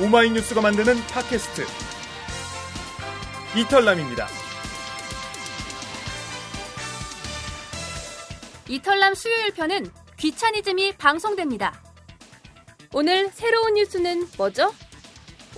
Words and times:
오마이뉴스가 0.00 0.62
만드는 0.62 0.96
팟캐스트 1.08 1.66
이털남입니다. 3.58 4.26
이털남 8.68 9.14
수요일 9.14 9.52
편은 9.52 9.90
귀차니즘이 10.16 10.96
방송됩니다. 10.96 11.78
오늘 12.94 13.28
새로운 13.34 13.74
뉴스는 13.74 14.28
뭐죠? 14.38 14.72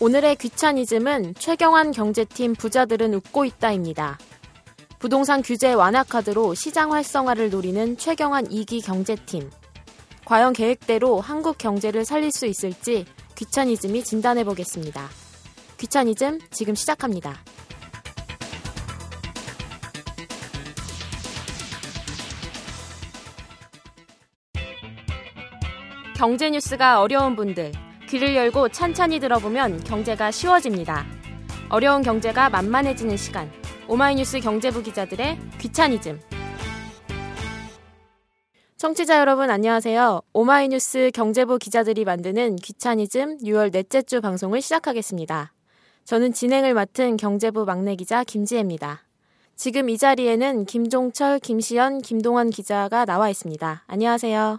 오늘의 0.01 0.37
귀차니즘은 0.37 1.37
최경환 1.37 1.93
경제팀 1.93 2.55
부자들은 2.55 3.14
웃고 3.14 3.45
있다입니다. 3.45 4.19
부동산 4.98 5.43
규제 5.43 5.73
완화 5.73 6.03
카드로 6.03 6.55
시장 6.55 6.93
활성화를 6.93 7.51
노리는 7.51 7.96
최경환 7.96 8.48
2기 8.48 8.85
경제팀. 8.85 9.48
과연 10.25 10.55
계획대로 10.55 11.21
한국 11.21 11.57
경제를 11.57 12.05
살릴 12.05 12.32
수 12.32 12.46
있을지 12.46 13.07
귀차니즘이 13.37 14.05
진단해 14.05 14.45
보겠습니다. 14.45 15.09
귀차니즘 15.79 16.38
지금 16.51 16.74
시작합니다. 16.74 17.37
경제 26.16 26.48
뉴스가 26.48 27.01
어려운 27.01 27.34
분들, 27.34 27.73
귀를 28.09 28.37
열고 28.37 28.69
찬찬히 28.69 29.19
들어보면 29.19 29.82
경제가 29.82 30.30
쉬워집니다. 30.30 31.05
어려운 31.69 32.02
경제가 32.02 32.51
만만해지는 32.51 33.16
시간. 33.16 33.51
오마이뉴스 33.88 34.41
경제부 34.41 34.82
기자들의 34.82 35.38
귀차니즘. 35.59 36.21
청취자 38.84 39.19
여러분 39.19 39.48
안녕하세요. 39.48 40.20
오마이뉴스 40.34 41.11
경제부 41.15 41.56
기자들이 41.56 42.05
만드는 42.05 42.56
귀차니즘 42.56 43.38
6월 43.38 43.73
넷째 43.73 44.02
주 44.02 44.20
방송을 44.20 44.60
시작하겠습니다. 44.60 45.55
저는 46.05 46.34
진행을 46.34 46.74
맡은 46.74 47.16
경제부 47.16 47.65
막내 47.65 47.96
기자 47.96 48.23
김지혜입니다. 48.24 49.01
지금 49.57 49.88
이 49.88 49.96
자리에는 49.96 50.66
김종철, 50.66 51.38
김시연, 51.38 52.02
김동원 52.02 52.51
기자가 52.51 53.07
나와 53.07 53.30
있습니다. 53.30 53.85
안녕하세요. 53.87 54.59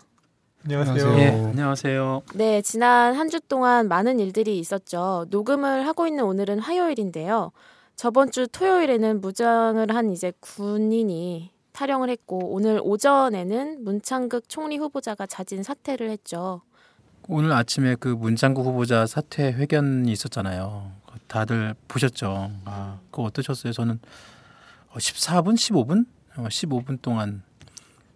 안녕하세요. 0.64 1.20
예, 1.20 1.28
안녕하세요. 1.28 2.24
네, 2.34 2.64
지난 2.64 3.14
한 3.14 3.30
주 3.30 3.40
동안 3.42 3.88
많은 3.88 4.20
일들이 4.20 4.58
있었죠. 4.58 5.28
녹음을 5.30 5.86
하고 5.86 6.08
있는 6.08 6.24
오늘은 6.24 6.58
화요일인데요. 6.58 7.52
저번 7.96 8.32
주 8.32 8.48
토요일에는 8.48 9.22
무장을 9.22 9.86
한 9.96 10.10
이제 10.12 10.34
군인이 10.40 11.52
탈영을 11.76 12.10
했고 12.10 12.54
오늘 12.54 12.80
오전에는 12.82 13.84
문창극 13.84 14.48
총리 14.48 14.78
후보자가 14.78 15.26
자진 15.28 15.62
사퇴를 15.62 16.10
했죠. 16.10 16.62
오늘 17.28 17.52
아침에 17.52 17.96
그 17.96 18.08
문창구 18.08 18.62
후보자 18.62 19.06
사퇴 19.06 19.52
회견이 19.52 20.10
있었잖아요. 20.12 20.92
다들 21.28 21.76
보셨죠? 21.88 22.52
아, 22.66 23.00
그거 23.12 23.24
어떠셨어요? 23.24 23.74
저는 23.74 24.00
14분, 24.94 25.56
15분, 25.56 26.06
15분 26.36 27.02
동안 27.02 27.44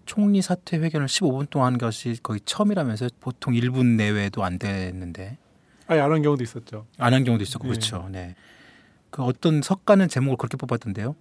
총리 0.06 0.42
사퇴 0.42 0.78
회견을 0.78 1.08
15분 1.08 1.50
동안 1.50 1.74
한 1.74 1.78
것이 1.78 2.18
거의 2.24 2.40
처음이라면서 2.46 3.10
보통 3.20 3.54
1분 3.54 3.98
내외도 3.98 4.44
안 4.44 4.58
됐는데. 4.58 5.38
아니 5.88 6.00
안한 6.00 6.22
경우도 6.22 6.44
있었죠. 6.44 6.86
안 6.98 7.14
한 7.14 7.24
경우도 7.26 7.44
있었고 7.44 7.64
네. 7.68 7.70
그렇죠. 7.72 8.08
네. 8.10 8.36
그 9.10 9.24
어떤 9.24 9.62
석가는 9.62 10.08
제목을 10.08 10.38
그렇게 10.38 10.56
뽑았던데요. 10.56 11.16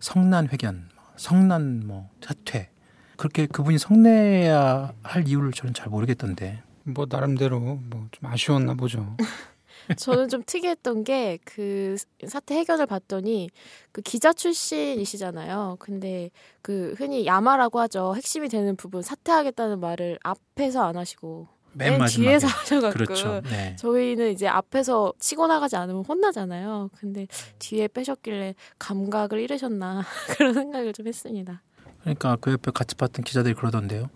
성난 0.00 0.48
회견, 0.48 0.88
성난 1.16 1.86
뭐 1.86 2.10
사퇴. 2.20 2.70
그렇게 3.16 3.46
그분이 3.46 3.78
성내야 3.78 4.92
할 5.02 5.28
이유를 5.28 5.52
저는 5.52 5.74
잘 5.74 5.88
모르겠던데. 5.88 6.62
뭐 6.84 7.06
나름대로 7.08 7.60
뭐 7.60 8.08
좀 8.10 8.28
아쉬웠나 8.30 8.74
보죠. 8.74 9.16
저는 9.96 10.28
좀 10.28 10.42
특이했던 10.46 11.04
게 11.04 11.38
그 11.44 11.96
사태 12.26 12.54
해결을 12.56 12.86
봤더니 12.86 13.50
그 13.92 14.00
기자 14.02 14.32
출신이시잖아요. 14.32 15.76
근데 15.80 16.30
그 16.62 16.94
흔히 16.98 17.26
야마라고 17.26 17.80
하죠. 17.80 18.14
핵심이 18.16 18.48
되는 18.48 18.76
부분 18.76 19.02
사퇴하겠다는 19.02 19.80
말을 19.80 20.18
앞에서 20.22 20.82
안 20.84 20.96
하시고 20.96 21.48
맨 21.74 21.92
맨 21.92 21.98
마지막에. 22.00 22.28
뒤에서 22.30 22.46
하셔갖고 22.48 22.92
그렇죠. 22.92 23.40
네. 23.50 23.76
저희는 23.76 24.32
이제 24.32 24.46
앞에서 24.48 25.12
치고 25.18 25.46
나가지 25.46 25.76
않으면 25.76 26.04
혼나잖아요. 26.04 26.90
근데 26.98 27.26
뒤에 27.58 27.88
빼셨길래 27.88 28.54
감각을 28.78 29.40
잃으셨나 29.40 30.02
그런 30.36 30.54
생각을 30.54 30.92
좀 30.92 31.06
했습니다. 31.06 31.62
그러니까 32.02 32.36
그 32.40 32.52
옆에 32.52 32.70
같이 32.72 32.94
봤던 32.96 33.24
기자들이 33.24 33.54
그러던데요. 33.54 34.10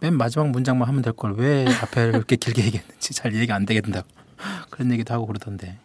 맨 0.00 0.14
마지막 0.16 0.48
문장만 0.50 0.86
하면 0.88 1.02
될 1.02 1.12
걸 1.12 1.32
왜 1.32 1.66
앞에 1.82 2.10
그렇게 2.12 2.36
길게 2.36 2.64
얘기했는지 2.66 3.14
잘 3.14 3.34
얘기 3.34 3.50
안 3.52 3.64
되겠다고 3.66 4.06
그런 4.70 4.92
얘기도 4.92 5.14
하고 5.14 5.26
그러던데. 5.26 5.78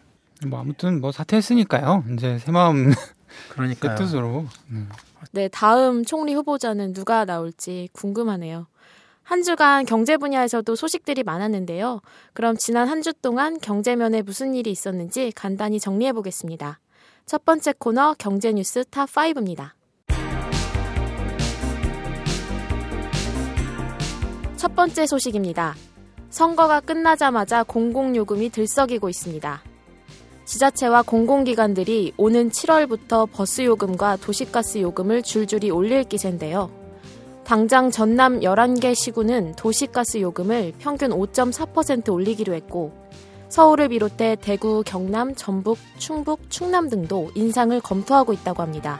뭐 0.46 0.60
아무튼 0.60 1.00
뭐 1.00 1.10
사퇴했으니까요. 1.10 2.04
이제 2.12 2.38
새 2.38 2.50
마음 2.52 2.92
새 2.92 2.96
그러니까 3.50 3.94
뜻으로. 3.94 4.46
음. 4.70 4.88
네, 5.32 5.48
다음 5.48 6.04
총리 6.04 6.34
후보자는 6.34 6.92
누가 6.92 7.24
나올지 7.24 7.88
궁금하네요. 7.92 8.66
한 9.24 9.42
주간 9.42 9.84
경제 9.86 10.16
분야에서도 10.16 10.76
소식들이 10.76 11.22
많았는데요. 11.22 12.00
그럼 12.34 12.56
지난 12.56 12.88
한 12.88 13.02
주 13.02 13.12
동안 13.12 13.58
경제면에 13.58 14.22
무슨 14.22 14.54
일이 14.54 14.70
있었는지 14.70 15.32
간단히 15.34 15.78
정리해 15.80 16.12
보겠습니다. 16.12 16.78
첫 17.26 17.44
번째 17.44 17.74
코너 17.78 18.14
경제 18.18 18.52
뉴스 18.52 18.84
탑 18.84 19.08
5입니다. 19.10 19.70
첫 24.56 24.74
번째 24.74 25.06
소식입니다. 25.06 25.74
선거가 26.30 26.80
끝나자마자 26.80 27.62
공공요금이 27.62 28.50
들썩이고 28.50 29.08
있습니다. 29.10 29.62
지자체와 30.46 31.02
공공기관들이 31.02 32.12
오는 32.16 32.50
7월부터 32.50 33.28
버스 33.30 33.62
요금과 33.64 34.16
도시가스 34.16 34.78
요금을 34.78 35.22
줄줄이 35.22 35.70
올릴 35.70 36.04
기세인데요. 36.04 36.83
당장 37.44 37.90
전남 37.90 38.40
11개 38.40 38.94
시군은 38.94 39.52
도시가스 39.54 40.22
요금을 40.22 40.72
평균 40.78 41.10
5.4% 41.10 42.10
올리기로 42.10 42.54
했고 42.54 42.92
서울을 43.50 43.90
비롯해 43.90 44.36
대구, 44.40 44.82
경남, 44.84 45.34
전북, 45.34 45.78
충북, 45.98 46.50
충남 46.50 46.88
등도 46.88 47.32
인상을 47.34 47.78
검토하고 47.82 48.32
있다고 48.32 48.62
합니다. 48.62 48.98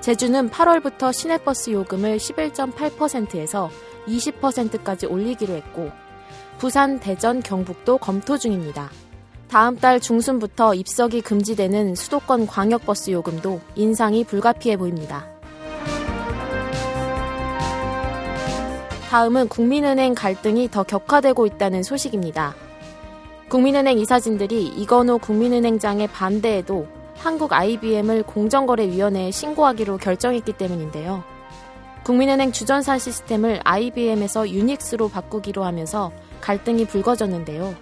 제주는 0.00 0.50
8월부터 0.50 1.12
시내버스 1.14 1.70
요금을 1.70 2.18
11.8%에서 2.18 3.70
20%까지 4.06 5.06
올리기로 5.06 5.54
했고 5.54 5.90
부산, 6.58 7.00
대전, 7.00 7.40
경북도 7.40 7.98
검토 7.98 8.36
중입니다. 8.36 8.90
다음 9.48 9.76
달 9.76 9.98
중순부터 9.98 10.74
입석이 10.74 11.22
금지되는 11.22 11.94
수도권 11.94 12.46
광역버스 12.46 13.12
요금도 13.12 13.60
인상이 13.76 14.24
불가피해 14.24 14.76
보입니다. 14.76 15.35
다음은 19.16 19.48
국민은행 19.48 20.14
갈등이 20.14 20.70
더 20.70 20.82
격화되고 20.82 21.46
있다는 21.46 21.82
소식입니다. 21.82 22.54
국민은행 23.48 23.98
이사진들이 23.98 24.66
이건호 24.66 25.16
국민은행장의 25.16 26.08
반대에도 26.08 26.86
한국 27.16 27.54
IBM을 27.54 28.24
공정거래위원회에 28.24 29.30
신고하기로 29.30 29.96
결정했기 29.96 30.52
때문인데요. 30.52 31.24
국민은행 32.04 32.52
주전산 32.52 32.98
시스템을 32.98 33.60
IBM에서 33.64 34.50
유닉스로 34.50 35.08
바꾸기로 35.08 35.64
하면서 35.64 36.12
갈등이 36.42 36.84
불거졌는데요. 36.84 37.74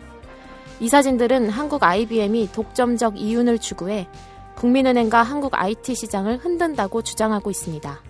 이사진들은 0.79 1.51
한국 1.51 1.83
IBM이 1.83 2.53
독점적 2.53 3.19
이윤을 3.19 3.59
추구해 3.59 4.07
국민은행과 4.55 5.25
한국 5.25 5.57
IT 5.57 5.97
시장을 5.97 6.37
흔든다고 6.37 7.03
주장하고 7.03 7.51
있습니다. 7.51 8.03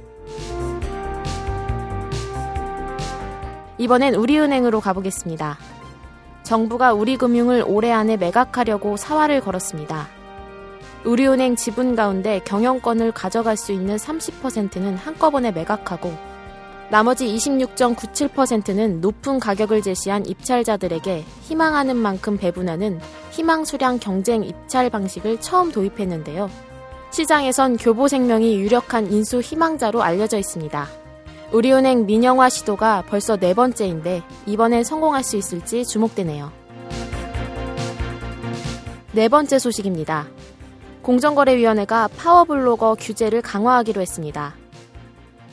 이번엔 3.78 4.14
우리은행으로 4.14 4.80
가보겠습니다. 4.80 5.58
정부가 6.42 6.92
우리금융을 6.92 7.64
올해 7.66 7.90
안에 7.90 8.16
매각하려고 8.16 8.97
사활을 8.97 9.41
걸었습니다. 9.41 10.09
우리은행 11.04 11.56
지분 11.56 11.97
가운데 11.97 12.41
경영권을 12.44 13.12
가져갈 13.12 13.56
수 13.56 13.72
있는 13.72 13.97
30%는 13.97 14.97
한꺼번에 14.97 15.50
매각하고 15.53 16.15
나머지 16.91 17.26
26.97%는 17.26 19.00
높은 19.00 19.41
가격을 19.41 19.82
제시한 19.82 20.24
입찰자들에게 20.27 21.24
희망하는 21.42 21.97
만큼 21.97 22.36
배분하는 22.36 23.00
희망수량 23.32 23.98
경쟁 23.98 24.44
입찰 24.44 24.91
방식을 24.91 25.41
처음 25.41 25.72
도입했는데요. 25.72 26.48
시장에선 27.10 27.77
교보생명이 27.78 28.56
유력한 28.60 29.10
인수 29.10 29.41
희망자로 29.41 30.03
알려져 30.03 30.38
있습니다. 30.38 31.03
우리은행 31.54 32.06
민영화 32.06 32.48
시도가 32.48 33.04
벌써 33.06 33.36
네 33.36 33.54
번째인데 33.54 34.24
이번엔 34.45 34.83
성공할 34.83 35.22
수 35.22 35.36
있을지 35.36 35.84
주목되네요. 35.84 36.51
네 39.12 39.28
번째 39.28 39.60
소식입니다. 39.60 40.27
공정거래위원회가 41.03 42.09
파워블로거 42.16 42.97
규제를 42.98 43.41
강화하기로 43.41 44.01
했습니다. 44.01 44.56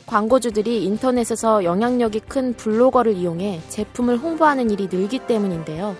광고주들이 0.06 0.82
인터넷에서 0.82 1.62
영향력이 1.62 2.18
큰 2.26 2.52
블로거를 2.54 3.12
이용해 3.14 3.60
제품을 3.68 4.18
홍보하는 4.18 4.72
일이 4.72 4.88
늘기 4.90 5.20
때문인데요. 5.20 5.94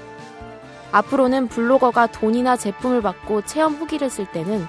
앞으로는 0.91 1.47
블로거가 1.47 2.09
돈이나 2.09 2.57
제품을 2.57 3.03
받고 3.03 3.43
체험 3.43 3.75
후기를 3.75 4.11
쓸 4.11 4.27
때는 4.33 4.67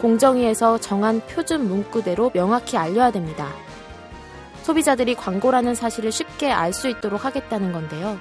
공정위에서 0.00 0.78
정한 0.78 1.20
표준 1.28 1.68
문구대로 1.68 2.30
명확히 2.30 2.76
알려야 2.76 3.12
됩니다. 3.12 3.46
소비자들이 4.62 5.14
광고라는 5.14 5.74
사실을 5.74 6.12
쉽게 6.12 6.50
알 6.50 6.72
수 6.72 6.88
있도록 6.88 7.24
하겠다는 7.24 7.72
건데요. 7.72 8.18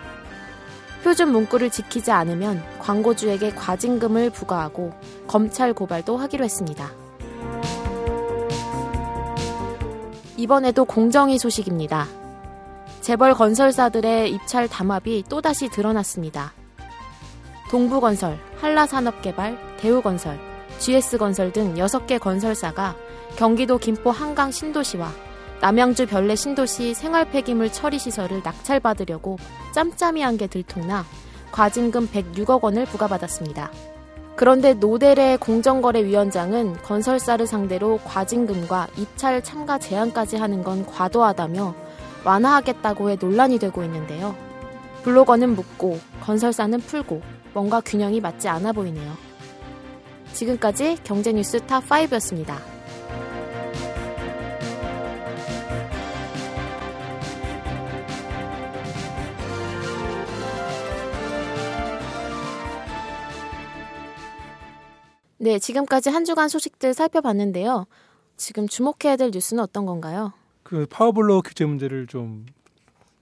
표준 1.04 1.32
문구를 1.32 1.70
지키지 1.70 2.12
않으면 2.12 2.64
광고주에게 2.80 3.52
과징금을 3.52 4.30
부과하고 4.30 4.92
검찰 5.28 5.74
고발도 5.74 6.18
하기로 6.18 6.44
했습니다. 6.44 6.92
이번에도 10.38 10.86
공정위 10.86 11.38
소식입니다. 11.38 12.08
재벌 13.02 13.34
건설사들의 13.34 14.32
입찰 14.32 14.68
담합이 14.68 15.24
또다시 15.30 15.70
드러났습니다. 15.70 16.54
동부건설, 17.70 18.38
한라산업개발, 18.60 19.78
대우건설, 19.78 20.40
GS건설 20.78 21.52
등 21.52 21.76
6개 21.76 22.20
건설사가 22.20 22.96
경기도 23.38 23.78
김포 23.78 24.12
한강 24.12 24.52
신도시와 24.52 25.12
남양주 25.62 26.08
별내 26.08 26.36
신도시 26.36 26.94
생활폐기물 26.96 27.72
처리 27.72 28.00
시설을 28.00 28.42
낙찰받으려고 28.44 29.38
짬짬이 29.74 30.22
한 30.22 30.38
게 30.38 30.48
들통나 30.48 31.06
과징금 31.52 32.08
106억 32.08 32.64
원을 32.64 32.86
부과받았습니다. 32.86 33.70
그런데 34.38 34.74
노델의 34.74 35.38
공정거래위원장은 35.38 36.78
건설사를 36.82 37.46
상대로 37.46 38.00
과징금과 38.06 38.88
입찰 38.98 39.44
참가 39.44 39.78
제한까지 39.78 40.38
하는 40.38 40.64
건 40.64 40.86
과도하다며 40.86 41.76
완화하겠다고 42.24 43.10
해 43.12 43.18
논란이 43.20 43.60
되고 43.60 43.84
있는데요. 43.84 44.36
블로거는 45.04 45.56
묻고 45.56 46.00
건설사는 46.22 46.80
풀고 46.80 47.22
뭔가 47.54 47.82
균형이 47.82 48.22
맞지 48.22 48.48
않아 48.48 48.72
보이네요. 48.72 49.12
지금까지 50.34 50.98
경제뉴스 51.04 51.60
탑5였습니다. 51.60 52.56
네, 65.42 65.58
지금까지 65.58 66.12
한 66.12 66.24
주간 66.24 66.50
소식들 66.50 66.94
살펴봤는데요. 66.94 67.88
지금 68.38 68.68
주목해야 68.68 69.16
될 69.18 69.32
뉴스는 69.34 69.64
어떤 69.64 69.88
건가요? 69.88 70.34
그 70.62 70.86
파워블로거 70.88 71.42
규제 71.42 71.66
문제를 71.66 72.06
좀 72.06 72.46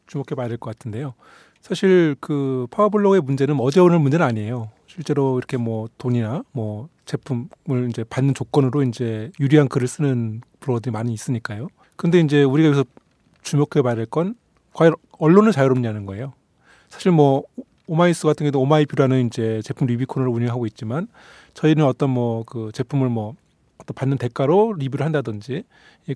주목해 0.07 0.35
봐야 0.35 0.49
될 0.49 0.57
것 0.57 0.69
같은데요. 0.77 1.13
사실 1.61 2.17
그 2.19 2.67
파워블로거 2.71 3.21
문제는 3.21 3.57
어제 3.61 3.79
오늘 3.79 3.99
문제는 3.99 4.25
아니에요. 4.25 4.69
실제로 4.85 5.37
이렇게 5.37 5.55
뭐 5.55 5.87
돈이나 5.97 6.43
뭐 6.51 6.89
제품을 7.05 7.87
이제 7.89 8.03
받는 8.03 8.33
조건으로 8.33 8.83
이제 8.83 9.31
유리한 9.39 9.69
글을 9.69 9.87
쓰는 9.87 10.41
블로거들이 10.59 10.91
많이 10.91 11.13
있으니까요. 11.13 11.69
근데 11.95 12.19
이제 12.19 12.43
우리가 12.43 12.67
여기서 12.67 12.83
주목해 13.43 13.81
봐야 13.81 13.95
될 13.95 14.05
건 14.05 14.35
과연 14.73 14.93
언론은 15.19 15.53
자유롭냐는 15.53 16.05
거예요. 16.05 16.33
사실 16.89 17.11
뭐 17.13 17.43
오마이뉴스 17.87 18.25
같은 18.27 18.43
경우도 18.43 18.59
오마이뷰라는 18.61 19.27
이제 19.27 19.61
제품 19.63 19.87
리뷰 19.87 20.05
코너를 20.05 20.31
운영하고 20.33 20.65
있지만 20.67 21.07
저희는 21.53 21.85
어떤 21.85 22.09
뭐 22.11 22.43
그 22.45 22.71
제품을 22.73 23.09
뭐 23.09 23.35
어떤 23.77 23.95
받는 23.95 24.17
대가로 24.17 24.73
리뷰를 24.77 25.05
한다든지 25.05 25.63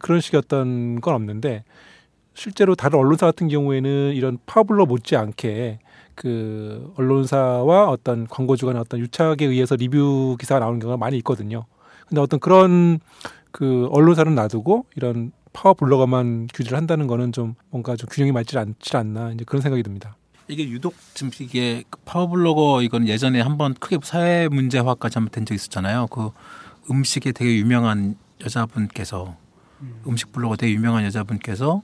그런 0.01 0.19
식의 0.21 0.39
어떤 0.39 0.99
건 1.01 1.13
없는데 1.15 1.63
실제로 2.33 2.75
다른 2.75 2.99
언론사 2.99 3.25
같은 3.27 3.47
경우에는 3.47 4.13
이런 4.13 4.37
파워블로거 4.45 4.85
못지않게 4.85 5.79
그 6.15 6.91
언론사와 6.97 7.89
어떤 7.89 8.27
광고주 8.27 8.65
간의 8.65 8.81
어떤 8.81 8.99
유착에 8.99 9.45
의해서 9.45 9.75
리뷰 9.75 10.35
기사가 10.39 10.59
나오는 10.59 10.79
경우가 10.79 10.97
많이 10.97 11.17
있거든요. 11.17 11.65
근데 12.07 12.21
어떤 12.21 12.39
그런 12.39 12.99
그 13.51 13.87
언론사는 13.91 14.33
놔두고 14.33 14.85
이런 14.95 15.31
파워 15.53 15.73
블로거만 15.75 16.47
규제를 16.53 16.77
한다는 16.77 17.05
거는 17.07 17.31
좀 17.31 17.55
뭔가 17.69 17.95
좀 17.95 18.07
균형이 18.11 18.31
맞지 18.31 18.57
않지 18.57 18.97
않나 18.97 19.31
이제 19.31 19.43
그런 19.45 19.61
생각이 19.61 19.83
듭니다. 19.83 20.15
이게 20.47 20.67
유독 20.69 20.93
지금 21.13 21.31
이게 21.39 21.83
파워블로거 22.05 22.81
이건 22.81 23.07
예전에 23.07 23.39
한번 23.41 23.73
크게 23.73 23.97
사회 24.03 24.47
문제화까지 24.49 25.15
한번 25.15 25.31
된 25.31 25.45
적 25.45 25.53
있었잖아요. 25.53 26.07
그 26.07 26.31
음식에 26.89 27.31
되게 27.31 27.55
유명한 27.57 28.15
여자분께서 28.43 29.37
음 30.07 30.15
식 30.15 30.31
블로거 30.31 30.55
되게 30.57 30.73
유명한 30.73 31.03
여자분께서 31.05 31.81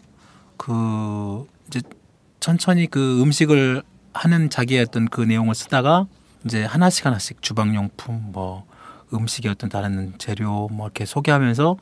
그 0.58 1.46
이제 1.68 1.82
천천히 2.40 2.88
그 2.88 3.22
음식을 3.22 3.84
하는 4.14 4.50
자기의 4.50 4.82
어떤 4.82 5.08
그 5.08 5.22
내용을 5.22 5.56
쓰다가 5.56 6.08
이제 6.46 6.64
하나씩 6.64 7.06
하나씩 7.06 7.42
주방용품 7.42 8.32
뭐 8.32 8.66
음식의 9.14 9.52
어떤 9.52 9.70
다른 9.70 10.14
재료 10.18 10.68
뭐 10.70 10.88
이렇게 10.88 11.06
소개하면서 11.06 11.78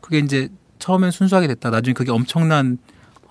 그게 0.00 0.18
이제 0.18 0.48
처음엔 0.78 1.10
순수하게 1.10 1.46
됐다. 1.48 1.70
나중에 1.70 1.92
그게 1.94 2.10
엄청난 2.10 2.78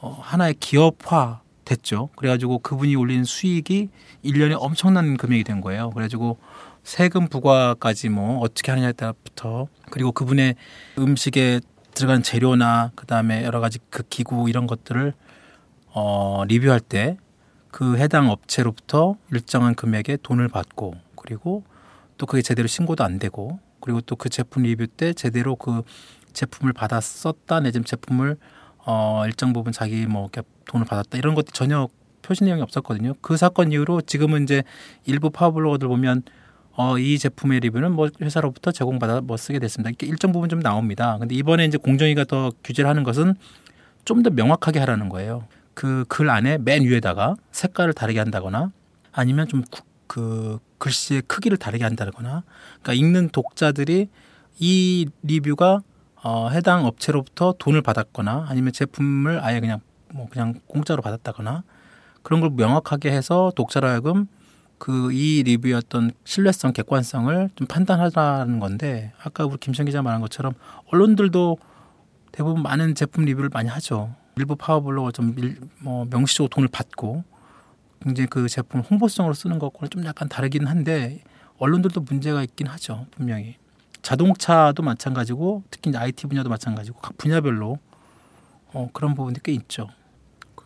어, 0.01 0.17
하나의 0.21 0.55
기업화 0.59 1.41
됐죠. 1.69 2.09
그래가지고 2.15 2.59
그분이 2.59 2.95
올린 2.95 3.23
수익이 3.23 3.89
1년에 4.23 4.57
엄청난 4.59 5.17
금액이 5.17 5.43
된 5.43 5.61
거예요. 5.61 5.89
그래가지고 5.91 6.37
세금 6.83 7.27
부과까지 7.27 8.09
뭐 8.09 8.39
어떻게 8.39 8.71
하느냐에 8.71 8.93
따라부터 8.93 9.67
그리고 9.89 10.11
그분의 10.11 10.55
음식에 10.97 11.61
들어가는 11.93 12.23
재료나 12.23 12.91
그다음에 12.95 13.43
여러 13.43 13.59
가지 13.59 13.79
그 13.89 14.03
기구 14.09 14.49
이런 14.49 14.67
것들을 14.67 15.13
어 15.93 16.43
리뷰할 16.47 16.79
때 16.79 17.17
그 17.71 17.97
해당 17.97 18.29
업체로부터 18.29 19.15
일정한 19.31 19.75
금액의 19.75 20.19
돈을 20.23 20.47
받고 20.47 20.95
그리고 21.15 21.63
또 22.17 22.25
그게 22.25 22.41
제대로 22.41 22.67
신고도 22.67 23.03
안 23.03 23.19
되고 23.19 23.59
그리고 23.79 24.01
또 24.01 24.15
그 24.15 24.29
제품 24.29 24.63
리뷰 24.63 24.87
때 24.87 25.13
제대로 25.13 25.55
그 25.55 25.83
제품을 26.33 26.73
받아 26.73 26.99
썼다 26.99 27.61
내지금 27.61 27.85
제품을 27.85 28.37
어 28.85 29.23
일정 29.25 29.53
부분 29.53 29.71
자기 29.71 30.05
뭐 30.05 30.29
돈을 30.69 30.85
받았다 30.85 31.17
이런 31.17 31.35
것도 31.35 31.51
전혀 31.51 31.87
표시 32.21 32.43
내용이 32.43 32.61
없었거든요. 32.61 33.13
그 33.21 33.37
사건 33.37 33.71
이후로 33.71 34.01
지금은 34.01 34.43
이제 34.43 34.63
일부 35.05 35.29
파워블로거들 35.29 35.87
보면 35.87 36.23
어, 36.73 36.97
이 36.97 37.17
제품의 37.17 37.59
리뷰는 37.61 37.91
뭐 37.91 38.09
회사로부터 38.21 38.71
제공받아 38.71 39.21
뭐 39.21 39.35
쓰게 39.35 39.59
됐습니다. 39.59 39.89
이렇게 39.89 40.07
일정 40.07 40.31
부분 40.31 40.47
좀 40.49 40.59
나옵니다. 40.61 41.17
근데 41.19 41.35
이번에 41.35 41.65
이제 41.65 41.77
공정위가 41.77 42.23
더 42.25 42.51
규제를 42.63 42.89
하는 42.89 43.03
것은 43.03 43.35
좀 44.05 44.23
더 44.23 44.29
명확하게 44.29 44.79
하라는 44.79 45.09
거예요. 45.09 45.45
그 45.73 46.05
글 46.07 46.29
안에 46.29 46.57
맨 46.59 46.83
위에다가 46.83 47.35
색깔을 47.51 47.93
다르게 47.93 48.19
한다거나 48.19 48.71
아니면 49.11 49.47
좀 49.47 49.63
그 50.09 50.57
글씨의 50.79 51.21
크기를 51.27 51.57
다르게 51.57 51.83
한다거나 51.83 52.43
그러니까 52.81 52.93
읽는 52.93 53.29
독자들이 53.29 54.09
이 54.59 55.07
리뷰가 55.21 55.81
어, 56.23 56.49
해당 56.49 56.85
업체로부터 56.85 57.53
돈을 57.59 57.83
받았거나 57.83 58.47
아니면 58.49 58.73
제품을 58.73 59.39
아예 59.43 59.59
그냥 59.59 59.81
뭐 60.13 60.27
그냥 60.29 60.59
공짜로 60.67 61.01
받았다거나 61.01 61.63
그런 62.23 62.41
걸 62.41 62.51
명확하게 62.51 63.11
해서 63.11 63.51
독자로 63.55 63.87
하여금 63.87 64.27
그 64.79 65.11
이 65.11 65.43
리뷰였던 65.43 66.11
신뢰성, 66.23 66.73
객관성을 66.73 67.49
좀 67.55 67.67
판단하라는 67.67 68.59
건데 68.59 69.13
아까 69.21 69.45
우리 69.45 69.57
김천 69.57 69.85
기자 69.85 70.01
말한 70.01 70.21
것처럼 70.21 70.53
언론들도 70.91 71.57
대부분 72.31 72.63
많은 72.63 72.95
제품 72.95 73.25
리뷰를 73.25 73.49
많이 73.53 73.69
하죠. 73.69 74.15
일부 74.37 74.55
파워블로거 74.55 75.11
좀뭐 75.11 76.05
명시적으로 76.09 76.49
돈을 76.49 76.69
받고 76.69 77.23
굉장히 78.01 78.27
그 78.27 78.47
제품 78.47 78.79
홍보성으로 78.79 79.33
쓰는 79.33 79.59
것과는 79.59 79.89
좀 79.89 80.05
약간 80.05 80.29
다르긴 80.29 80.65
한데 80.65 81.21
언론들도 81.57 81.99
문제가 82.01 82.41
있긴 82.43 82.67
하죠 82.67 83.05
분명히 83.11 83.57
자동차도 84.01 84.81
마찬가지고 84.81 85.63
특히 85.69 85.89
이제 85.89 85.97
IT 85.97 86.27
분야도 86.27 86.47
마찬가지고 86.47 86.99
각 87.01 87.17
분야별로 87.17 87.79
어, 88.71 88.89
그런 88.93 89.13
부분이 89.13 89.39
꽤 89.43 89.51
있죠. 89.51 89.89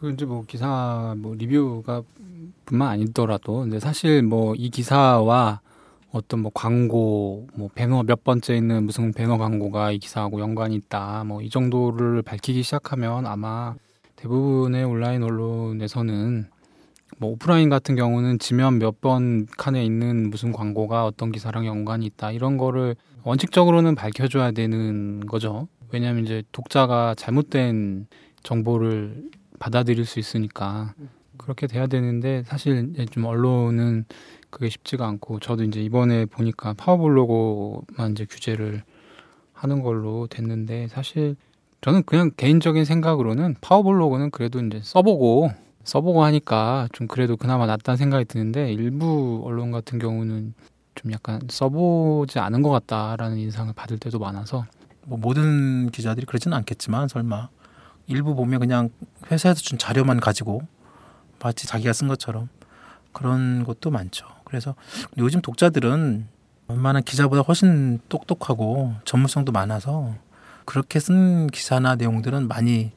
그 0.03 0.11
이제 0.11 0.25
뭐 0.25 0.43
기사 0.45 1.15
뭐 1.17 1.33
리뷰가 1.33 2.03
뿐만 2.65 2.89
아니더라도 2.89 3.61
근데 3.61 3.79
사실 3.79 4.21
뭐 4.21 4.53
이 4.57 4.69
기사와 4.69 5.61
어떤 6.11 6.41
뭐 6.41 6.51
광고 6.53 7.47
뭐 7.55 7.69
배너 7.73 8.03
몇 8.03 8.21
번째 8.25 8.53
있는 8.57 8.83
무슨 8.83 9.13
배너 9.13 9.37
광고가 9.37 9.91
이 9.91 9.99
기사하고 9.99 10.41
연관이 10.41 10.75
있다 10.75 11.23
뭐 11.23 11.41
이 11.41 11.49
정도를 11.49 12.21
밝히기 12.21 12.63
시작하면 12.63 13.25
아마 13.25 13.75
대부분의 14.17 14.83
온라인 14.83 15.23
언론에서는 15.23 16.47
뭐 17.19 17.31
오프라인 17.31 17.69
같은 17.69 17.95
경우는 17.95 18.39
지면 18.39 18.79
몇 18.79 18.99
번 18.99 19.45
칸에 19.57 19.85
있는 19.85 20.29
무슨 20.29 20.51
광고가 20.51 21.05
어떤 21.05 21.31
기사랑 21.31 21.65
연관이 21.65 22.05
있다 22.07 22.33
이런 22.33 22.57
거를 22.57 22.97
원칙적으로는 23.23 23.95
밝혀줘야 23.95 24.51
되는 24.51 25.21
거죠. 25.27 25.69
왜냐하면 25.93 26.25
이제 26.25 26.43
독자가 26.51 27.15
잘못된 27.15 28.07
정보를 28.43 29.31
받아들일 29.63 30.05
수 30.05 30.19
있으니까 30.19 30.93
그렇게 31.37 31.67
돼야 31.67 31.87
되는데 31.87 32.43
사실 32.45 32.93
좀 33.11 33.23
언론은 33.23 34.03
그게 34.49 34.67
쉽지가 34.69 35.07
않고 35.07 35.39
저도 35.39 35.63
이제 35.63 35.81
이번에 35.81 36.25
보니까 36.25 36.73
파워블로거만 36.73 38.11
이제 38.11 38.25
규제를 38.29 38.83
하는 39.53 39.81
걸로 39.81 40.27
됐는데 40.27 40.89
사실 40.89 41.37
저는 41.79 42.03
그냥 42.03 42.31
개인적인 42.35 42.83
생각으로는 42.83 43.55
파워블로거는 43.61 44.31
그래도 44.31 44.59
이제 44.59 44.81
써보고 44.83 45.51
써보고 45.85 46.25
하니까 46.25 46.89
좀 46.91 47.07
그래도 47.07 47.37
그나마 47.37 47.65
낫다는 47.65 47.95
생각이 47.95 48.25
드는데 48.25 48.73
일부 48.73 49.43
언론 49.45 49.71
같은 49.71 49.97
경우는 49.97 50.53
좀 50.95 51.11
약간 51.13 51.39
써보지 51.47 52.39
않은 52.39 52.63
것 52.63 52.69
같다라는 52.69 53.37
인상을 53.37 53.73
받을 53.73 53.97
때도 53.97 54.19
많아서 54.19 54.65
뭐 55.05 55.17
모든 55.17 55.89
기자들이 55.89 56.25
그러지는 56.25 56.57
않겠지만 56.57 57.07
설마 57.07 57.47
일부 58.07 58.35
보면 58.35 58.59
그냥 58.59 58.89
회사에서 59.31 59.61
준 59.61 59.77
자료만 59.77 60.19
가지고 60.19 60.61
마치 61.41 61.67
자기가 61.67 61.93
쓴 61.93 62.07
것처럼 62.07 62.49
그런 63.11 63.63
것도 63.63 63.91
많죠. 63.91 64.25
그래서 64.45 64.75
요즘 65.17 65.41
독자들은 65.41 66.27
웬만한 66.67 67.03
기자보다 67.03 67.41
훨씬 67.41 67.99
똑똑하고 68.09 68.93
전문성도 69.05 69.51
많아서 69.51 70.15
그렇게 70.65 70.99
쓴 70.99 71.47
기사나 71.47 71.95
내용들은 71.95 72.47
많이 72.47 72.91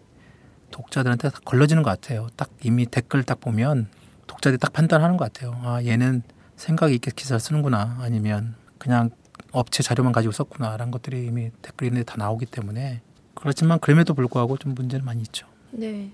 독자들한테 0.71 1.31
걸러지는 1.45 1.83
것 1.83 1.91
같아요. 1.91 2.29
딱 2.37 2.51
이미 2.63 2.87
댓글 2.87 3.23
딱 3.23 3.41
보면 3.41 3.89
독자들이 4.27 4.59
딱 4.59 4.73
판단하는 4.73 5.17
것 5.17 5.33
같아요. 5.33 5.59
아 5.63 5.83
얘는 5.83 6.23
생각이 6.57 6.95
있게 6.95 7.11
기사를 7.15 7.39
쓰는구나 7.39 7.99
아니면 8.01 8.55
그냥 8.79 9.11
업체 9.53 9.83
자료만 9.83 10.13
가지고 10.13 10.33
썼구나 10.33 10.77
라는 10.77 10.91
것들이 10.91 11.27
이미 11.27 11.51
댓글 11.63 11.89
이런 11.89 11.99
데다 11.99 12.17
나오기 12.17 12.47
때문에 12.47 13.01
그렇지만 13.47 13.79
그럼에도 13.79 14.13
불구하고 14.13 14.57
좀 14.57 14.75
문제는 14.75 15.05
많이 15.05 15.23
있죠. 15.23 15.47
네. 15.71 16.11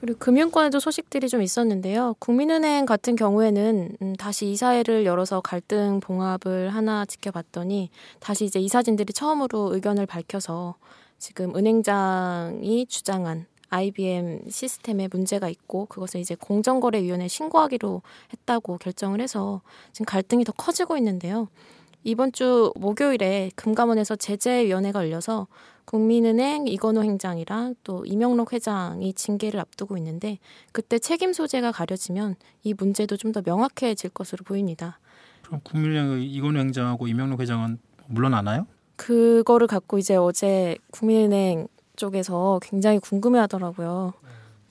그리고 0.00 0.16
금융권에도 0.20 0.78
소식들이 0.78 1.28
좀 1.28 1.42
있었는데요. 1.42 2.14
국민은행 2.20 2.86
같은 2.86 3.16
경우에는 3.16 3.96
음, 4.00 4.14
다시 4.14 4.46
이사회를 4.46 5.04
열어서 5.04 5.40
갈등 5.40 5.98
봉합을 5.98 6.68
하나 6.68 7.04
지켜봤더니 7.04 7.90
다시 8.20 8.44
이제 8.44 8.60
이사진들이 8.60 9.12
처음으로 9.12 9.74
의견을 9.74 10.06
밝혀서 10.06 10.76
지금 11.18 11.56
은행장이 11.56 12.86
주장한 12.86 13.46
IBM 13.70 14.42
시스템에 14.48 15.08
문제가 15.10 15.48
있고 15.48 15.86
그것을 15.86 16.20
이제 16.20 16.36
공정거래위원회에 16.36 17.26
신고하기로 17.26 18.02
했다고 18.34 18.78
결정을 18.78 19.20
해서 19.20 19.62
지금 19.92 20.06
갈등이 20.06 20.44
더 20.44 20.52
커지고 20.52 20.96
있는데요. 20.96 21.48
이번 22.04 22.30
주 22.30 22.72
목요일에 22.76 23.50
금감원에서 23.56 24.14
제재위원회가 24.14 25.00
열려서 25.00 25.48
국민은행 25.88 26.66
이건호 26.68 27.02
행장이랑 27.02 27.74
또 27.82 28.04
이명록 28.04 28.52
회장이 28.52 29.14
징계를 29.14 29.58
앞두고 29.58 29.96
있는데 29.96 30.38
그때 30.70 30.98
책임 30.98 31.32
소재가 31.32 31.72
가려지면 31.72 32.36
이 32.62 32.74
문제도 32.74 33.16
좀 33.16 33.32
더 33.32 33.40
명확해질 33.44 34.10
것으로 34.10 34.44
보입니다. 34.44 34.98
그럼 35.42 35.60
국민은행 35.64 36.22
이건호 36.22 36.60
행장하고 36.60 37.08
이명록 37.08 37.40
회장은 37.40 37.78
물러나나요? 38.06 38.66
그거를 38.96 39.66
갖고 39.66 39.96
이제 39.96 40.14
어제 40.16 40.76
국민은행 40.90 41.68
쪽에서 41.96 42.60
굉장히 42.62 42.98
궁금해 42.98 43.38
하더라고요. 43.40 44.12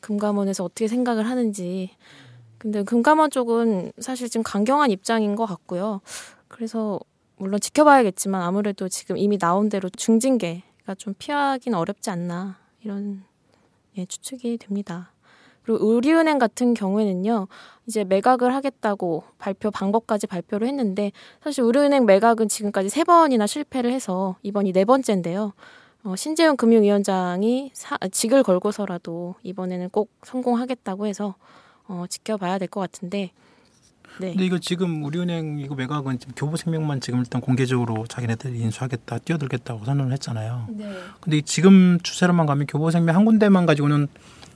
금감원에서 0.02 0.64
어떻게 0.64 0.88
생각을 0.88 1.28
하는지. 1.28 1.92
근데 2.60 2.84
금감원 2.84 3.32
쪽은 3.32 3.92
사실 4.00 4.30
지금 4.30 4.44
강경한 4.44 4.92
입장인 4.92 5.36
것 5.36 5.48
같고요. 5.48 6.02
그래서 6.48 7.00
물론 7.38 7.60
지켜봐야겠지만 7.60 8.42
아무래도 8.42 8.88
지금 8.88 9.18
이미 9.18 9.38
나온 9.40 9.70
대로 9.70 9.90
중징계 9.90 10.64
가좀 10.88 11.16
피하긴 11.20 11.74
어렵지 11.74 12.10
않나 12.10 12.58
이런 12.82 13.24
예, 13.98 14.06
추측이 14.06 14.58
됩니다. 14.58 15.12
그리고 15.64 15.86
우리은행 15.86 16.40
같은 16.40 16.74
경우에는요, 16.74 17.48
이제 17.88 18.06
매각을 18.06 18.56
하겠다고 18.56 19.24
발표 19.38 19.70
방법까지 19.70 20.28
발표를 20.28 20.66
했는데 20.66 21.12
사실 21.44 21.66
우리은행 21.66 22.06
매각은 22.06 22.48
지금까지 22.48 22.88
세 22.88 23.04
번이나 23.04 23.48
실패를 23.48 23.92
해서 23.92 24.38
이번이 24.44 24.72
네 24.72 24.86
번째인데요. 24.86 25.52
어, 26.06 26.16
신재훈 26.16 26.56
금융위원장이 26.56 27.72
사, 27.74 27.98
직을 28.10 28.44
걸고서라도 28.44 29.36
이번에는 29.44 29.90
꼭 29.90 30.10
성공하겠다고 30.24 31.06
해서 31.06 31.36
어, 31.90 32.06
지켜봐야 32.08 32.60
될 32.60 32.70
것 32.70 32.80
같은데. 32.80 33.32
네. 34.20 34.32
근데 34.32 34.46
이거 34.46 34.58
지금 34.58 35.04
우리은행 35.04 35.60
이거 35.60 35.76
매각은 35.76 36.20
지금 36.20 36.34
교보생명만 36.36 37.02
지금 37.02 37.20
일단 37.20 37.42
공개적으로 37.42 38.06
자기네들이 38.08 38.60
인수하겠다 38.60 39.20
뛰어들겠다고 39.20 39.86
선언을 39.86 40.12
했잖아요. 40.14 40.68
네. 40.70 40.92
근데 41.22 41.42
지금 41.42 42.00
추세로만 42.02 42.46
가면 42.46 42.68
교보생명 42.68 43.16
한 43.16 43.26
군데만 43.26 43.66
가지고는 43.66 44.08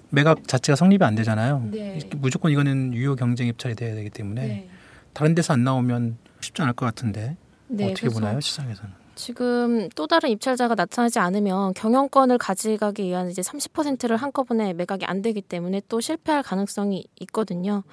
매각 0.10 0.48
자체가 0.48 0.75
성립이 0.75 1.03
안 1.03 1.15
되잖아요. 1.15 1.68
네. 1.72 2.00
무조건 2.18 2.51
이거는 2.51 2.94
유효 2.94 3.15
경쟁 3.15 3.48
입찰이 3.48 3.75
돼야 3.75 3.96
되기 3.96 4.10
때문에 4.10 4.48
네. 4.48 4.70
다른 5.13 5.36
데서 5.36 5.53
안 5.53 5.63
나오면 5.63 6.18
쉽지 6.41 6.62
않을 6.62 6.74
것 6.74 6.86
같은데 6.86 7.38
네, 7.68 7.91
어떻게 7.91 8.10
보나요 8.10 8.39
시장에서는? 8.39 9.01
지금 9.15 9.89
또 9.96 10.08
다른 10.08 10.30
입찰자가 10.30 10.75
나타나지 10.75 11.20
않으면 11.20 11.74
경영권을 11.74 12.38
가져가기 12.38 13.03
위한 13.03 13.30
이제 13.30 13.41
30%를 13.41 14.18
한꺼번에 14.18 14.74
매각이 14.74 15.06
안 15.06 15.22
되기 15.22 15.41
때문에 15.41 15.82
또 15.88 16.01
실패할 16.01 16.44
가능성이 16.44 17.06
있거든요. 17.22 17.84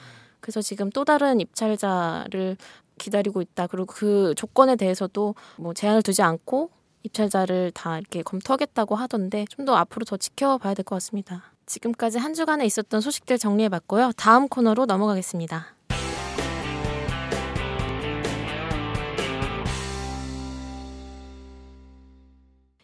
그래서 0.41 0.61
지금 0.63 0.91
또 0.91 1.05
다른 1.05 1.41
입찰자를 1.41 2.57
기다리고 2.99 3.43
있다. 3.43 3.67
그리고 3.69 3.87
그 3.87 4.35
조건에 4.37 4.77
대해서도 4.77 5.35
뭐 5.57 5.73
제한을 5.75 6.03
두지 6.03 6.23
않고 6.23 6.71
입찰자를 7.05 7.71
다 7.73 7.99
이렇게 7.99 8.23
검토하겠다고 8.23 8.97
하던데 8.97 9.45
좀 9.51 9.65
더 9.67 9.75
앞으로 9.77 10.05
더 10.05 10.17
지켜봐야 10.17 10.75
될 10.75 10.85
것 10.85 10.97
같습니다. 10.97 11.43
지금까지 11.67 12.19
한 12.19 12.35
주간에 12.35 12.65
있었던 12.67 13.01
소식들 13.01 13.39
정리해봤고요. 13.39 14.13
다음 14.17 14.49
코너로 14.49 14.87
넘어가겠습니다. 14.87 15.67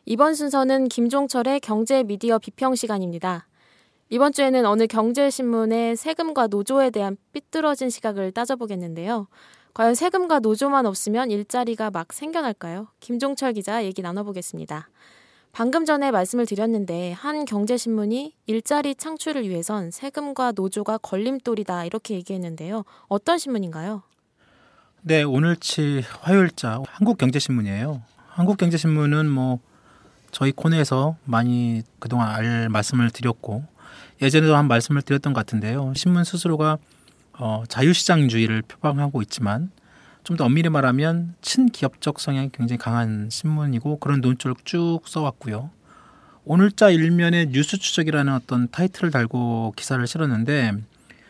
이번 0.07 0.35
순서는 0.35 0.89
김종철의 0.89 1.61
경제 1.61 2.03
미디어 2.03 2.39
비평 2.39 2.75
시간입니다. 2.75 3.47
이번 4.11 4.33
주에는 4.33 4.67
어느 4.67 4.87
경제신문의 4.87 5.97
세금과 5.97 6.49
노조에 6.49 6.91
대한 6.91 7.17
삐뚤어진 7.33 7.89
시각을 7.91 8.33
따져보겠는데요. 8.33 9.29
과연 9.73 9.95
세금과 9.95 10.39
노조만 10.41 10.87
없으면 10.87 11.31
일자리가 11.31 11.91
막 11.91 12.13
생겨날까요? 12.13 12.89
김종철 13.01 13.55
기자 13.55 13.85
얘기 13.85 14.03
나눠보겠습니다. 14.03 14.89
방금 15.53 15.85
전에 15.85 16.11
말씀을 16.11 16.47
드렸는데 16.47 17.13
한 17.13 17.45
경제신문이 17.45 18.35
일자리 18.47 18.95
창출을 18.95 19.49
위해선 19.49 19.91
세금과 19.91 20.53
노조가 20.53 20.99
걸림돌이다 20.99 21.85
이렇게 21.87 22.15
얘기했는데요. 22.15 22.85
어떤 23.09 23.39
신문인가요? 23.39 24.03
네 25.03 25.23
오늘치 25.23 26.03
화요일자 26.21 26.83
한국경제신문이에요. 26.87 28.03
한국경제신문은 28.29 29.31
뭐 29.31 29.61
저희 30.31 30.51
코너에서 30.51 31.17
많이 31.25 31.83
그동안 32.01 32.31
알 32.31 32.69
말씀을 32.69 33.11
드렸고 33.11 33.65
예전에도 34.25 34.57
한 34.57 34.67
말씀을 34.69 35.03
드렸던 35.03 35.33
것 35.33 35.41
같은데요. 35.41 35.93
신문 35.95 36.25
스스로가 36.25 36.79
어, 37.35 37.65
자유시장주의를 37.69 38.63
표방하고 38.63 39.23
있지만 39.23 39.71
좀 40.25 40.39
더 40.39 40.47
엄밀히 40.47 40.71
말하면 40.71 41.35
친기업적 41.43 42.19
성향이 42.19 42.51
굉장히 42.53 42.79
강한 42.79 43.29
신문이고 43.31 43.99
그런 43.99 44.21
논조를 44.23 44.57
쭉 44.65 45.01
써왔고요. 45.05 45.71
오늘자 46.47 46.91
일면에 46.91 47.47
뉴스 47.51 47.77
추적이라는 47.79 48.33
어떤 48.33 48.69
타이틀을 48.71 49.11
달고 49.11 49.75
기사를 49.77 50.05
실었는데 50.07 50.73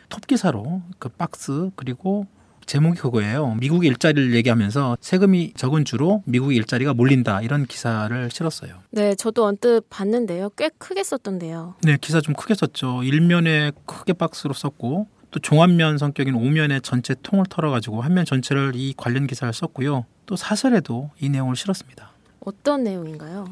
톱 0.09 0.25
기사로 0.27 0.81
그 0.97 1.09
박스 1.09 1.71
그리고 1.75 2.25
제목이 2.65 2.99
그거예요. 2.99 3.55
미국의 3.55 3.89
일자리를 3.89 4.33
얘기하면서 4.35 4.97
세금이 5.01 5.53
적은 5.55 5.85
주로 5.85 6.23
미국의 6.25 6.57
일자리가 6.57 6.93
몰린다 6.93 7.41
이런 7.41 7.65
기사를 7.65 8.29
실었어요. 8.31 8.79
네, 8.91 9.15
저도 9.15 9.45
언뜻 9.45 9.81
봤는데요. 9.89 10.49
꽤 10.57 10.69
크게 10.77 11.03
썼던데요. 11.03 11.75
네, 11.83 11.97
기사 12.01 12.21
좀 12.21 12.33
크게 12.35 12.55
썼죠. 12.55 13.03
일면에 13.03 13.71
크게 13.85 14.13
박스로 14.13 14.53
썼고 14.53 15.07
또 15.31 15.39
종합면 15.39 15.97
성격인 15.97 16.33
오면에 16.35 16.79
전체 16.79 17.13
통을 17.21 17.45
털어가지고 17.49 18.01
한 18.01 18.13
면 18.13 18.25
전체를 18.25 18.71
이 18.75 18.93
관련 18.95 19.27
기사를 19.27 19.51
썼고요. 19.53 20.05
또 20.25 20.35
사설에도 20.35 21.11
이 21.19 21.29
내용을 21.29 21.55
실었습니다. 21.55 22.11
어떤 22.39 22.83
내용인가요? 22.83 23.45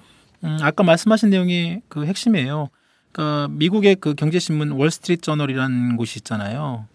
음, 0.46 0.58
아까 0.62 0.84
말씀하신 0.84 1.30
내용이 1.30 1.82
그 1.90 2.06
핵심이에요. 2.06 2.70
그러니까 3.12 3.48
미국의 3.52 3.96
그 3.98 4.16
경제신문 4.16 4.72
월스트리트 4.72 5.22
저널이라는 5.22 5.98
곳이 5.98 6.20
있잖아요. 6.20 6.88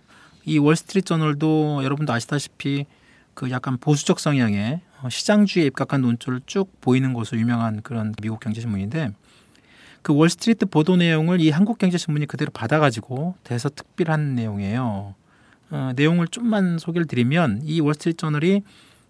이 0.49 0.59
월스트리트 0.59 1.07
저널도 1.07 1.83
여러분도 1.85 2.13
아시다시피 2.13 2.87
그 3.35 3.51
약간 3.51 3.77
보수적 3.79 4.19
성향의 4.19 4.81
어, 5.03 5.09
시장주의에 5.09 5.67
입각한 5.67 6.03
논조를 6.03 6.41
쭉 6.47 6.69
보이는 6.81 7.13
것으로 7.13 7.41
유명한 7.41 7.83
그런 7.83 8.15
미국 8.21 8.41
경제신문인데 8.41 9.11
그 10.03 10.15
월스트리트 10.15 10.67
보도 10.67 10.97
내용을 10.97 11.41
이 11.41 11.51
한국경제신문이 11.51 12.27
그대로 12.27 12.51
받아가지고 12.51 13.35
대서 13.45 13.69
특필한 13.69 14.35
내용이에요. 14.35 15.15
어, 15.71 15.93
내용을 15.95 16.29
좀만 16.29 16.79
소개를 16.79 17.07
드리면 17.07 17.63
이 17.65 17.81
월스트리트 17.81 18.17
저널이 18.17 18.63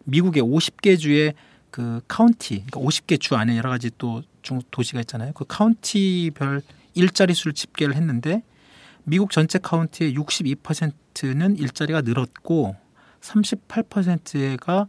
미국의 0.04 0.42
50개 0.42 0.98
주의 0.98 1.34
그 1.70 2.00
카운티, 2.08 2.64
그러니까 2.66 2.80
50개 2.80 3.20
주 3.20 3.36
안에 3.36 3.56
여러 3.56 3.70
가지 3.70 3.90
또 3.96 4.22
중소 4.48 4.62
도시가 4.70 5.00
있잖아요. 5.00 5.32
그 5.34 5.44
카운티별 5.46 6.62
일자리 6.94 7.34
수를 7.34 7.52
집계를 7.52 7.94
했는데 7.94 8.42
미국 9.08 9.30
전체 9.30 9.58
카운티의 9.58 10.14
62%는 10.14 11.56
일자리가 11.56 12.02
늘었고 12.02 12.76
38%가 13.22 14.86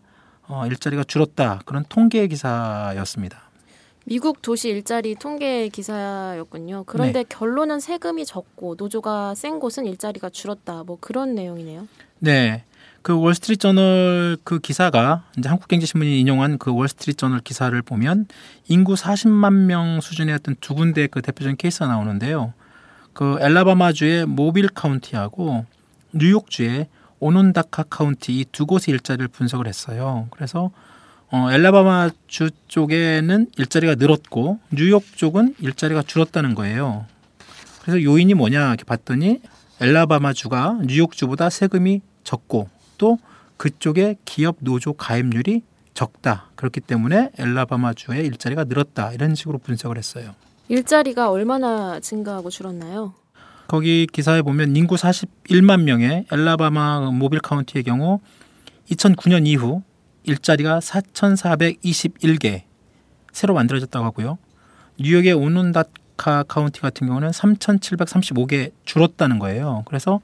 어, 0.47 0.65
일자리가 0.65 1.03
줄었다. 1.05 1.61
그런 1.65 1.85
통계 1.87 2.27
기사였습니다. 2.27 3.49
미국 4.05 4.41
도시 4.41 4.69
일자리 4.69 5.15
통계 5.15 5.69
기사였군요. 5.69 6.83
그런데 6.85 7.23
네. 7.23 7.25
결론은 7.29 7.79
세금이 7.79 8.25
적고 8.25 8.75
노조가 8.77 9.35
센 9.35 9.59
곳은 9.59 9.85
일자리가 9.85 10.29
줄었다. 10.29 10.83
뭐 10.83 10.97
그런 10.99 11.35
내용이네요. 11.35 11.87
네. 12.19 12.65
그 13.01 13.17
월스트리트 13.17 13.61
저널 13.61 14.37
그 14.43 14.59
기사가 14.59 15.25
이제 15.37 15.47
한국경제신문이 15.47 16.19
인용한 16.19 16.57
그 16.57 16.73
월스트리트 16.73 17.17
저널 17.17 17.39
기사를 17.39 17.79
보면 17.83 18.25
인구 18.67 18.95
40만 18.95 19.53
명 19.53 19.99
어떤 20.35 20.55
두 20.59 20.75
군데 20.75 21.07
그 21.07 21.21
대표적인 21.21 21.55
케이스가 21.55 21.87
나오는데요. 21.87 22.53
그 23.19 23.37
엘라바마주의 23.41 24.25
모빌 24.25 24.69
카운티하고 24.69 25.65
뉴욕주의 26.13 26.87
오논다카 27.19 27.83
카운티 27.89 28.31
이 28.39 28.45
두 28.45 28.65
곳의 28.65 28.93
일자리를 28.93 29.27
분석을 29.27 29.67
했어요. 29.67 30.29
그래서 30.31 30.71
어, 31.29 31.51
엘라바마 31.51 32.11
주 32.27 32.49
쪽에는 32.69 33.47
일자리가 33.57 33.95
늘었고 33.95 34.59
뉴욕 34.71 35.03
쪽은 35.17 35.55
일자리가 35.59 36.03
줄었다는 36.03 36.55
거예요. 36.55 37.07
그래서 37.81 38.01
요인이 38.01 38.35
뭐냐 38.35 38.69
이렇게 38.69 38.85
봤더니 38.85 39.41
엘라바마 39.81 40.31
주가 40.31 40.79
뉴욕 40.85 41.11
주보다 41.11 41.49
세금이 41.49 41.99
적고 42.23 42.69
또 42.97 43.19
그쪽에 43.57 44.15
기업 44.23 44.55
노조 44.61 44.93
가입률이 44.93 45.63
적다. 45.93 46.51
그렇기 46.55 46.79
때문에 46.79 47.31
엘라바마 47.37 47.95
주의 47.95 48.25
일자리가 48.25 48.63
늘었다. 48.63 49.11
이런 49.11 49.35
식으로 49.35 49.57
분석을 49.57 49.97
했어요. 49.97 50.35
일자리가 50.69 51.31
얼마나 51.31 51.99
증가하고 51.99 52.51
줄었나요? 52.51 53.13
거기 53.67 54.07
기사에 54.11 54.41
보면 54.43 54.75
인구 54.75 54.95
41만 54.95 55.81
명의 55.81 56.25
엘라바마 56.31 57.11
모빌 57.11 57.39
카운티의 57.39 57.83
경우 57.83 58.19
2009년 58.89 59.47
이후 59.47 59.81
일자리가 60.23 60.79
4,421개 60.79 62.63
새로 63.31 63.53
만들어졌다고 63.55 64.05
하고요. 64.05 64.37
뉴욕의 64.99 65.33
오눈다카 65.33 66.43
카운티 66.43 66.81
같은 66.81 67.07
경우는 67.07 67.31
3,735개 67.31 68.71
줄었다는 68.85 69.39
거예요. 69.39 69.83
그래서 69.85 70.19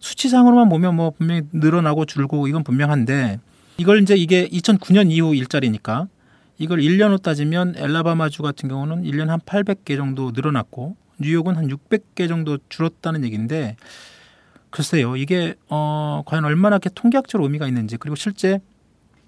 수치상으로만 0.00 0.68
보면 0.68 0.96
뭐 0.96 1.10
분명히 1.10 1.42
늘어나고 1.52 2.04
줄고 2.04 2.46
이건 2.46 2.62
분명한데 2.62 3.40
이걸 3.78 4.02
이제 4.02 4.16
이게 4.16 4.48
2009년 4.48 5.10
이후 5.10 5.34
일자리니까 5.34 6.08
이걸 6.58 6.80
1년 6.80 7.12
후 7.12 7.18
따지면 7.18 7.74
엘라바마주 7.76 8.42
같은 8.42 8.68
경우는 8.68 9.04
1년 9.04 9.26
한 9.26 9.40
800개 9.40 9.96
정도 9.96 10.32
늘어났고 10.32 10.96
뉴욕은 11.18 11.56
한 11.56 11.68
600개 11.68 12.28
정도 12.28 12.58
줄었다는 12.68 13.24
얘기인데 13.24 13.76
글쎄요 14.70 15.16
이게 15.16 15.54
어 15.68 16.22
과연 16.26 16.44
얼마나 16.44 16.76
이렇게 16.76 16.90
통계학적으로 16.94 17.44
의미가 17.46 17.66
있는지 17.68 17.96
그리고 17.96 18.16
실제 18.16 18.60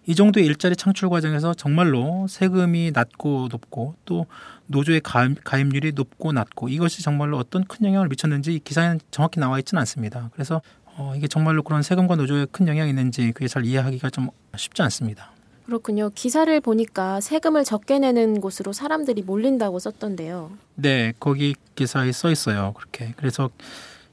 이 0.07 0.15
정도의 0.15 0.47
일자리 0.47 0.75
창출 0.75 1.09
과정에서 1.09 1.55
정말로 1.55 2.27
세금이 2.29 2.91
낮고 2.93 3.49
높고 3.51 3.95
또 4.07 4.27
노조의 4.67 5.03
가입, 5.03 5.45
가입률이 5.45 5.93
높고 5.93 6.33
낮고 6.33 6.69
이것이 6.69 7.03
정말로 7.03 7.37
어떤 7.37 7.65
큰 7.65 7.87
영향을 7.87 8.09
미쳤는지 8.09 8.55
이 8.55 8.59
기사에는 8.59 8.99
정확히 9.11 9.41
나와 9.41 9.59
있지는 9.59 9.79
않습니다. 9.81 10.31
그래서 10.33 10.63
어, 10.97 11.13
이게 11.17 11.29
정말로 11.29 11.63
그런 11.63 11.83
세금과 11.83 12.17
노조에 12.17 12.47
큰 12.51 12.67
영향이 12.67 12.91
있는지 12.91 13.31
그게 13.33 13.47
잘 13.47 13.65
이해하기가 13.65 14.11
좀 14.11 14.31
쉽지 14.57 14.83
않습니다. 14.83 15.33
그렇군요. 15.67 16.11
기사를 16.15 16.61
보니까 16.61 17.21
세금을 17.21 17.65
적게 17.65 17.99
내는 17.99 18.41
곳으로 18.41 18.73
사람들이 18.73 19.23
몰린다고 19.23 19.79
썼던데요. 19.79 20.51
네, 20.75 21.13
거기 21.21 21.55
기사에 21.77 22.13
써 22.13 22.31
있어요. 22.31 22.73
그렇게. 22.77 23.15
그래서 23.17 23.51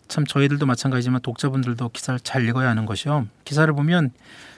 참 0.07 0.25
저희들도 0.25 0.65
마찬가지지만 0.65 1.21
독자분들도 1.21 1.89
기사를 1.89 2.19
잘 2.21 2.47
읽어야 2.47 2.69
하는 2.69 2.85
것이요. 2.85 3.27
기사를 3.43 3.71
보면 3.73 4.11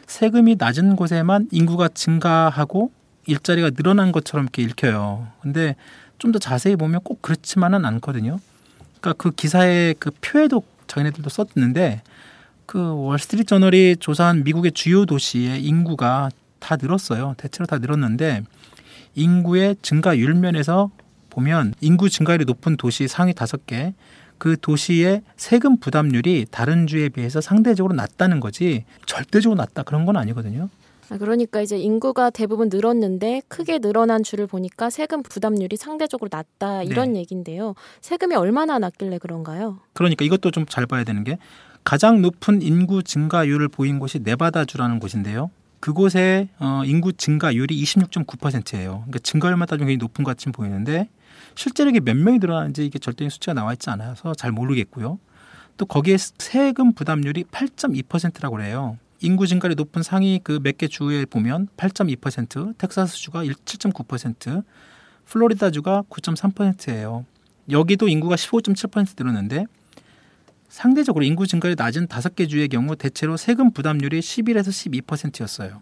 세금이 0.07 0.55
낮은 0.59 0.95
곳에만 0.95 1.47
인구가 1.51 1.87
증가하고 1.87 2.91
일자리가 3.25 3.71
늘어난 3.71 4.11
것처럼 4.11 4.45
이렇게 4.45 4.63
읽혀요. 4.63 5.27
근데 5.41 5.75
좀 6.17 6.31
더 6.31 6.39
자세히 6.39 6.75
보면 6.75 6.99
꼭 7.03 7.21
그렇지만은 7.21 7.85
않거든요. 7.85 8.39
그러니까 8.99 9.13
그 9.23 9.31
기사의 9.31 9.95
그 9.99 10.11
표에도 10.21 10.63
자기네들도 10.87 11.29
썼는데 11.29 12.01
그 12.65 12.93
월스트리트 13.05 13.45
저널이 13.45 13.95
조사한 13.99 14.43
미국의 14.43 14.73
주요 14.73 15.05
도시의 15.05 15.63
인구가 15.63 16.29
다 16.59 16.77
늘었어요. 16.79 17.35
대체로 17.37 17.65
다 17.65 17.77
늘었는데 17.79 18.43
인구의 19.15 19.77
증가율 19.81 20.33
면에서 20.35 20.91
보면 21.29 21.73
인구 21.81 22.09
증가율이 22.09 22.45
높은 22.45 22.77
도시 22.77 23.07
상위 23.07 23.33
다섯 23.33 23.65
개, 23.65 23.93
그 24.37 24.55
도시의 24.59 25.21
세금 25.35 25.77
부담률이 25.77 26.45
다른 26.49 26.87
주에 26.87 27.09
비해서 27.09 27.41
상대적으로 27.41 27.93
낮다는 27.93 28.39
거지 28.39 28.85
절대적으로 29.05 29.57
낮다 29.57 29.83
그런 29.83 30.05
건 30.05 30.15
아니거든요. 30.17 30.69
아, 31.11 31.17
그러니까 31.17 31.59
이제 31.61 31.77
인구가 31.77 32.29
대부분 32.29 32.69
늘었는데 32.71 33.41
크게 33.47 33.79
늘어난 33.79 34.21
주를 34.23 34.45
보니까 34.45 34.89
세금 34.91 35.23
부담률이 35.23 35.75
상대적으로 35.75 36.29
낮다 36.31 36.83
이런 36.83 37.15
얘기인데요. 37.17 37.73
세금이 38.01 38.35
얼마나 38.35 38.77
낮길래 38.79 39.17
그런가요? 39.17 39.79
그러니까 39.93 40.23
이것도 40.23 40.51
좀 40.51 40.65
잘 40.69 40.85
봐야 40.85 41.03
되는 41.03 41.23
게 41.23 41.37
가장 41.83 42.21
높은 42.21 42.61
인구 42.61 43.01
증가율을 43.01 43.69
보인 43.69 43.97
곳이 43.99 44.19
네바다주라는 44.19 44.99
곳인데요. 44.99 45.49
그곳의 45.79 46.49
어, 46.59 46.81
인구 46.85 47.13
증가율이 47.13 47.81
26.9%예요. 47.83 48.91
그러니까 49.07 49.19
증가율만 49.19 49.67
따지면 49.67 49.87
굉장히 49.87 49.97
높은 49.97 50.23
것 50.23 50.31
같이 50.31 50.49
보이는데 50.49 51.09
실제로 51.55 51.89
이게 51.89 51.99
몇 51.99 52.15
명이 52.17 52.39
늘어나는지 52.39 52.85
이게 52.85 52.99
절대적인 52.99 53.29
수치가 53.29 53.53
나와 53.53 53.73
있지 53.73 53.89
않아서 53.89 54.33
잘 54.33 54.51
모르겠고요. 54.51 55.19
또 55.77 55.85
거기에 55.85 56.17
세금 56.17 56.93
부담률이 56.93 57.45
8.2%라고 57.45 58.57
그래요. 58.57 58.97
인구 59.21 59.47
증가율이 59.47 59.75
높은 59.75 60.03
상위 60.03 60.39
그 60.43 60.59
몇 60.59 60.77
개 60.77 60.87
주에 60.87 61.25
보면 61.25 61.67
8.2%, 61.77 62.77
텍사스주가 62.77 63.43
7.9%, 63.43 64.63
플로리다주가 65.25 66.03
9.3%예요. 66.09 67.25
여기도 67.69 68.07
인구가 68.07 68.35
15.7% 68.35 69.13
늘었는데 69.17 69.65
상대적으로 70.69 71.25
인구 71.25 71.47
증가율이 71.47 71.75
낮은 71.77 72.07
다섯 72.07 72.35
개 72.35 72.45
주의 72.47 72.67
경우 72.67 72.95
대체로 72.95 73.37
세금 73.37 73.71
부담률이 73.71 74.19
11에서 74.19 75.03
12%였어요. 75.03 75.81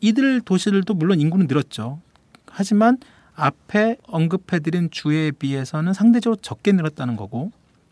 이들 0.00 0.42
도시들도 0.42 0.92
물론 0.94 1.20
인구는 1.20 1.46
늘었죠. 1.46 2.00
하지만 2.46 2.98
앞에 3.34 3.96
언급해드린 4.06 4.90
주에 4.90 5.30
비해서는 5.30 5.94
상대적으로 5.94 6.36
적게 6.40 6.72
늘었다는 6.72 7.16
거고. 7.16 7.50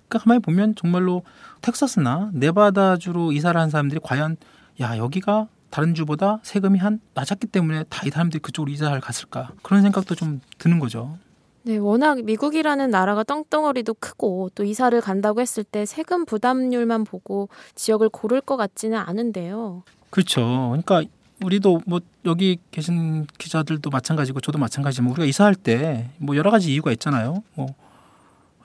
그러니까 0.09 0.25
가만히 0.25 0.41
보면 0.41 0.75
정말로 0.75 1.23
텍사스나 1.63 2.31
네바다주로 2.35 3.33
이사를 3.33 3.59
한 3.59 3.71
사람들이 3.71 4.01
과연 4.03 4.37
야 4.81 4.97
여기가 4.99 5.49
다른 5.71 5.95
주보다 5.95 6.41
세금이 6.43 6.79
한 6.79 7.01
낮았기 7.15 7.47
때문에 7.49 7.85
다 7.89 8.07
이 8.07 8.11
사람들이 8.11 8.41
그쪽으로 8.41 8.73
이사를 8.73 8.99
갔을까 9.01 9.51
그런 9.63 9.83
생각도 9.83 10.15
좀 10.15 10.41
드는 10.59 10.79
거죠. 10.79 11.19
네, 11.69 11.77
워낙 11.77 12.25
미국이라는 12.25 12.91
나라가 12.91 13.23
떵떵어리도 13.25 13.93
크고 14.01 14.49
또 14.55 14.65
이사를 14.65 14.99
간다고 15.03 15.43
했을 15.43 15.65
때 15.65 15.85
세금 15.85 16.25
부담률만 16.25 17.05
보고 17.05 17.51
지역을 17.75 18.09
고를 18.09 18.41
것 18.41 18.57
같지는 18.57 18.97
않은데요. 18.97 19.83
그렇죠. 20.09 20.41
그러니까 20.71 21.03
우리도 21.45 21.83
뭐 21.87 22.01
여기 22.25 22.57
계신 22.71 23.27
기자들도 23.37 23.91
마찬가지고 23.91 24.41
저도 24.41 24.59
마찬가지지만 24.59 25.11
우리가 25.11 25.27
이사할 25.27 25.55
때 25.55 26.09
뭐 26.17 26.37
여러 26.37 26.51
가지 26.51 26.73
이유가 26.73 26.91
있잖아요. 26.93 27.43
뭐 27.55 27.75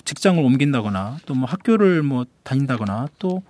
직장을 0.05 0.41
옮긴다거나 0.41 1.17
또 1.25 1.33
뭐 1.35 1.45
학교를 1.49 2.03
뭐 2.03 2.25
다닌다거나 2.43 3.09
또 3.19 3.41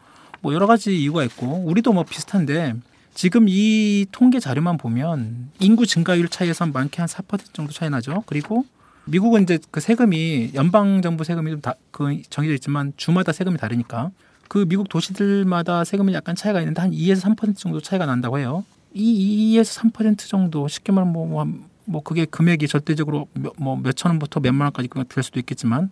뭐 0.42 0.54
여러 0.54 0.66
가지 0.68 1.00
이유가 1.00 1.24
있고 1.24 1.46
우리도 1.68 1.94
뭐 1.94 2.04
비슷한데 2.04 2.74
지금 3.14 3.46
이 3.48 4.06
통계 4.12 4.40
자료만 4.42 4.78
보면 4.78 5.52
인구 5.60 5.86
증가율 5.86 6.28
차이에서 6.28 6.66
많게 6.66 7.02
한 7.02 7.08
4% 7.08 7.54
정도 7.54 7.72
차이 7.72 7.90
나죠. 7.90 8.24
그리고 8.26 8.66
미국은 9.06 9.44
이제 9.44 9.60
그 9.72 9.80
세금이 9.80 10.52
연방 10.56 11.02
정부 11.02 11.24
세금이 11.24 11.52
좀 11.52 11.62
다 11.62 11.76
그 11.92 12.22
정해져 12.30 12.54
있지만 12.56 12.92
주마다 12.98 13.32
세금이 13.32 13.58
다르니까 13.58 14.12
그 14.48 14.66
미국 14.68 14.90
도시들마다 14.90 15.84
세금이 15.84 16.14
약간 16.14 16.36
차이가 16.36 16.60
있는데 16.60 16.82
한 16.82 16.92
2에서 16.92 17.22
3% 17.36 17.56
정도 17.58 17.80
차이가 17.82 18.06
난다고 18.06 18.40
해요. 18.40 18.66
이 18.94 19.56
2에서 19.58 19.92
3% 19.92 20.28
정도 20.28 20.68
쉽게 20.68 20.92
말하면 20.92 21.14
뭐, 21.14 21.26
뭐, 21.28 21.46
뭐 21.86 22.04
그게 22.04 22.26
금액이 22.26 22.68
절대적으로 22.68 23.28
뭐 23.58 23.78
몇천 23.78 24.12
원부터 24.12 24.40
몇만 24.40 24.66
원까지 24.68 24.90
될 25.10 25.24
수도 25.24 25.40
있겠지만 25.40 25.90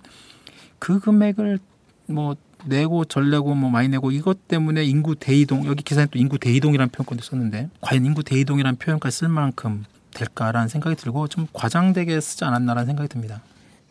그 0.79 0.99
금액을 0.99 1.59
뭐 2.07 2.35
내고 2.65 3.05
절 3.05 3.29
내고 3.29 3.55
뭐 3.55 3.69
많이 3.69 3.87
내고 3.89 4.11
이것 4.11 4.47
때문에 4.47 4.83
인구 4.83 5.15
대이동 5.15 5.65
여기 5.65 5.83
기사에 5.83 6.07
또 6.11 6.19
인구 6.19 6.37
대이동이라는 6.39 6.89
표현까지 6.91 7.27
썼는데 7.27 7.69
과연 7.81 8.05
인구 8.05 8.23
대이동이라는 8.23 8.77
표현까지 8.77 9.17
쓸 9.17 9.29
만큼 9.29 9.83
될까라는 10.13 10.67
생각이 10.67 10.95
들고 10.95 11.27
좀 11.27 11.47
과장되게 11.53 12.19
쓰지 12.19 12.45
않았나라는 12.45 12.85
생각이 12.87 13.09
듭니다. 13.09 13.41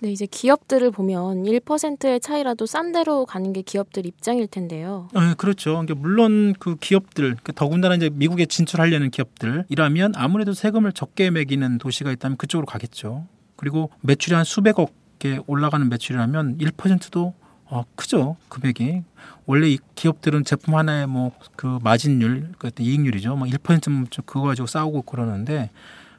네, 0.03 0.11
이제 0.11 0.25
기업들을 0.25 0.91
보면 0.93 1.45
1%의 1.45 2.21
차이라도 2.21 2.65
싼 2.65 2.93
데로 2.93 3.27
가는 3.27 3.53
게 3.53 3.61
기업들 3.61 4.07
입장일 4.07 4.47
텐데요. 4.47 5.09
네, 5.13 5.35
그렇죠. 5.37 5.73
그러니까 5.73 5.95
물론 5.95 6.55
그 6.59 6.77
기업들, 6.77 7.37
더군다나 7.55 7.97
이제 7.97 8.09
미국에 8.11 8.47
진출하려는 8.47 9.11
기업들이라면 9.11 10.15
아무래도 10.17 10.55
세금을 10.55 10.93
적게 10.93 11.31
매기는 11.31 11.77
도시가 11.77 12.13
있다면 12.13 12.39
그쪽으로 12.39 12.65
가겠죠. 12.65 13.27
그리고 13.57 13.91
매출이 14.01 14.35
한 14.35 14.45
수백억에 14.45 15.41
올라가는 15.47 15.87
매출이라면 15.87 16.59
1%도 16.59 17.35
어, 17.67 17.85
크죠. 17.95 18.37
금액이. 18.49 19.03
원래 19.47 19.69
이 19.69 19.79
기업들은 19.95 20.45
제품 20.45 20.77
하나에 20.77 21.05
뭐 21.07 21.31
그 21.61 21.79
마진율, 21.83 22.53
그 22.57 22.71
이익률이죠. 22.79 23.37
뭐 23.37 23.47
1%면 23.47 24.07
그거 24.25 24.41
가지고 24.41 24.67
싸우고 24.67 25.03
그러는데 25.03 25.69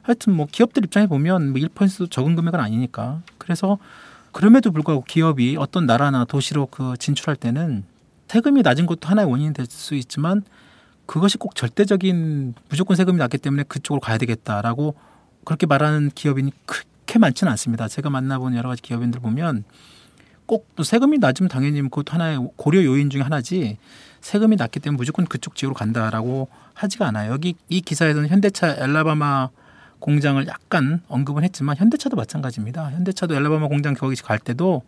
하여튼 0.02 0.34
뭐 0.34 0.46
기업들 0.50 0.84
입장에 0.84 1.06
보면 1.06 1.50
뭐 1.52 1.60
1%도 1.60 2.06
적은 2.08 2.36
금액은 2.36 2.58
아니니까. 2.58 3.22
그래서 3.38 3.78
그럼에도 4.32 4.72
불구하고 4.72 5.04
기업이 5.06 5.56
어떤 5.58 5.86
나라나 5.86 6.24
도시로 6.24 6.66
그 6.66 6.94
진출할 6.98 7.36
때는 7.36 7.84
세금이 8.28 8.62
낮은 8.62 8.86
것도 8.86 9.08
하나의 9.08 9.28
원인이 9.28 9.52
될 9.52 9.66
수 9.66 9.94
있지만 9.94 10.42
그것이 11.06 11.36
꼭 11.36 11.54
절대적인 11.54 12.54
무조건 12.70 12.96
세금이 12.96 13.18
낮기 13.18 13.36
때문에 13.38 13.64
그쪽으로 13.64 14.00
가야 14.00 14.16
되겠다라고 14.18 14.94
그렇게 15.44 15.66
말하는 15.66 16.10
기업인이 16.14 16.50
그렇게 16.64 17.18
많지는 17.18 17.50
않습니다. 17.52 17.88
제가 17.88 18.08
만나본 18.08 18.56
여러 18.56 18.70
가지 18.70 18.80
기업인들 18.80 19.20
보면 19.20 19.64
꼭 20.46 20.66
또 20.76 20.82
세금이 20.82 21.18
낮으면 21.18 21.48
당연히 21.48 21.82
그것도 21.82 22.12
하나의 22.12 22.38
고려 22.56 22.82
요인 22.84 23.10
중에 23.10 23.20
하나지 23.20 23.76
세금이 24.22 24.56
낮기 24.56 24.80
때문에 24.80 24.96
무조건 24.96 25.26
그쪽 25.26 25.54
지역으로 25.56 25.74
간다라고 25.76 26.48
하지가 26.74 27.06
않아요. 27.08 27.32
여기 27.32 27.54
이 27.68 27.80
기사에서는 27.82 28.28
현대차 28.28 28.76
엘라바마 28.78 29.50
공장을 30.02 30.44
약간 30.48 31.00
언급은 31.08 31.44
했지만 31.44 31.76
현대차도 31.76 32.16
마찬가지입니다. 32.16 32.90
현대차도 32.90 33.36
엘라바마 33.36 33.68
공장 33.68 33.94
거기 33.94 34.16
갈 34.16 34.38
때도 34.38 34.82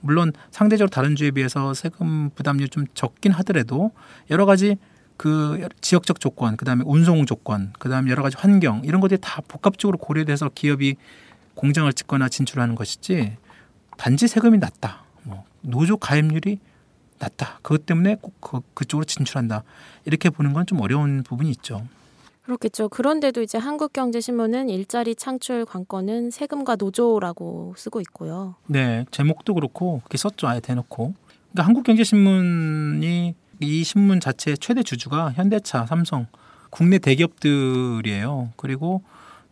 물론 0.00 0.32
상대적으로 0.52 0.88
다른 0.88 1.16
주에 1.16 1.32
비해서 1.32 1.74
세금 1.74 2.30
부담률이 2.30 2.70
좀 2.70 2.86
적긴 2.94 3.32
하더라도 3.32 3.90
여러 4.30 4.46
가지 4.46 4.76
그 5.16 5.68
지역적 5.80 6.20
조건, 6.20 6.56
그다음에 6.56 6.84
운송 6.86 7.26
조건, 7.26 7.72
그다음에 7.78 8.10
여러 8.12 8.22
가지 8.22 8.36
환경 8.38 8.80
이런 8.84 9.00
것들이 9.00 9.20
다 9.20 9.42
복합적으로 9.46 9.98
고려돼서 9.98 10.48
기업이 10.54 10.94
공장을 11.56 11.92
짓거나 11.92 12.28
진출하는 12.28 12.76
것이지 12.76 13.36
단지 13.98 14.28
세금이 14.28 14.58
낮다. 14.58 15.02
뭐 15.24 15.44
노조 15.62 15.96
가입률이 15.96 16.60
낮다. 17.18 17.58
그것 17.62 17.84
때문에 17.84 18.16
꼭 18.22 18.40
그, 18.40 18.60
그쪽으로 18.72 19.04
진출한다. 19.04 19.64
이렇게 20.06 20.30
보는 20.30 20.52
건 20.52 20.64
좀 20.64 20.80
어려운 20.80 21.24
부분이 21.24 21.50
있죠. 21.50 21.86
그렇겠죠. 22.50 22.88
그런데도 22.88 23.42
이제 23.42 23.58
한국경제신문은 23.58 24.70
일자리 24.70 25.14
창출 25.14 25.64
관건은 25.64 26.30
세금과 26.30 26.76
노조라고 26.76 27.74
쓰고 27.76 28.00
있고요. 28.00 28.56
네, 28.66 29.04
제목도 29.12 29.54
그렇고 29.54 30.00
그렇게 30.00 30.18
썼죠. 30.18 30.48
아예 30.48 30.58
대놓고. 30.58 31.14
그러니까 31.52 31.66
한국경제신문이 31.66 33.34
이 33.60 33.84
신문 33.84 34.18
자체의 34.18 34.58
최대 34.58 34.82
주주가 34.82 35.32
현대차, 35.32 35.86
삼성, 35.86 36.26
국내 36.70 36.98
대기업들이에요. 36.98 38.50
그리고 38.56 39.02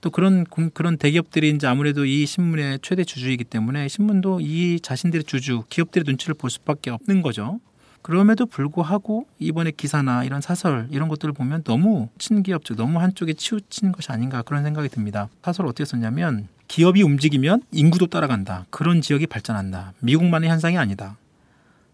또 0.01 0.11
그런 0.11 0.45
그런 0.45 0.97
대기업들이 0.97 1.51
이제 1.51 1.67
아무래도 1.67 2.05
이 2.05 2.27
신문의 2.27 2.81
최대 2.83 3.05
주주이기 3.05 3.45
때문에 3.45 3.87
신문도 3.87 4.41
이 4.41 4.81
자신들의 4.81 5.25
주주 5.25 5.65
기업들의 5.69 6.05
눈치를 6.05 6.35
볼 6.35 6.51
수밖에 6.51 6.91
없는 6.91 7.23
거죠. 7.23 7.61
그럼에도 8.03 8.47
불구하고 8.47 9.27
이번에 9.39 9.71
기사나 9.71 10.25
이런 10.25 10.41
사설 10.41 10.89
이런 10.91 11.09
것들을 11.09 11.35
보면 11.35 11.63
너무 11.65 12.09
친기업 12.19 12.65
즉 12.65 12.77
너무 12.77 13.01
한쪽에 13.01 13.35
치우친 13.35 13.93
것이 13.93 14.11
아닌가 14.13 14.43
그런 14.43 14.63
생각이 14.63 14.89
듭니다. 14.89 15.29
사설을 15.43 15.69
어떻게 15.69 15.85
썼냐면 15.85 16.49
기업이 16.69 17.03
움직이면 17.03 17.63
인구도 17.73 18.07
따라간다. 18.07 18.67
그런 18.71 19.01
지역이 19.01 19.27
발전한다. 19.27 19.95
미국만의 20.01 20.51
현상이 20.51 20.79
아니다. 20.79 21.17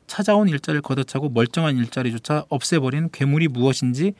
찾아온 0.07 0.49
일자리를 0.49 0.83
걷어차고 0.83 1.31
멀쩡한 1.31 1.77
일자리조차 1.79 2.45
없애버린 2.49 3.09
괴물이 3.13 3.49
무엇인지 3.49 4.13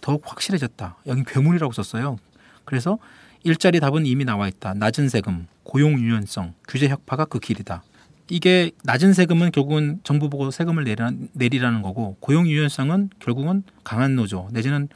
더욱 0.00 0.22
확실해졌다. 0.24 0.96
여기 1.06 1.24
괴물이라고 1.24 1.72
썼어요. 1.72 2.18
그래서 2.64 2.98
일자리 3.42 3.80
답은 3.80 4.04
이미 4.04 4.24
나와 4.24 4.48
있다. 4.48 4.74
낮은 4.74 5.08
세금, 5.08 5.46
고용 5.62 5.98
유연성, 5.98 6.54
규제 6.68 6.88
혁파가 6.88 7.24
그 7.24 7.38
길이다. 7.38 7.82
이게 8.30 8.70
낮은 8.84 9.12
세금은 9.12 9.50
결국은 9.50 10.00
정부 10.04 10.30
보고 10.30 10.50
세금을 10.50 10.84
내리라, 10.84 11.10
내리라는 11.32 11.82
거고 11.82 12.16
고용 12.20 12.46
유연성은 12.46 13.10
결국은 13.18 13.64
강한 13.82 14.14
노조 14.14 14.48
내지는 14.52 14.88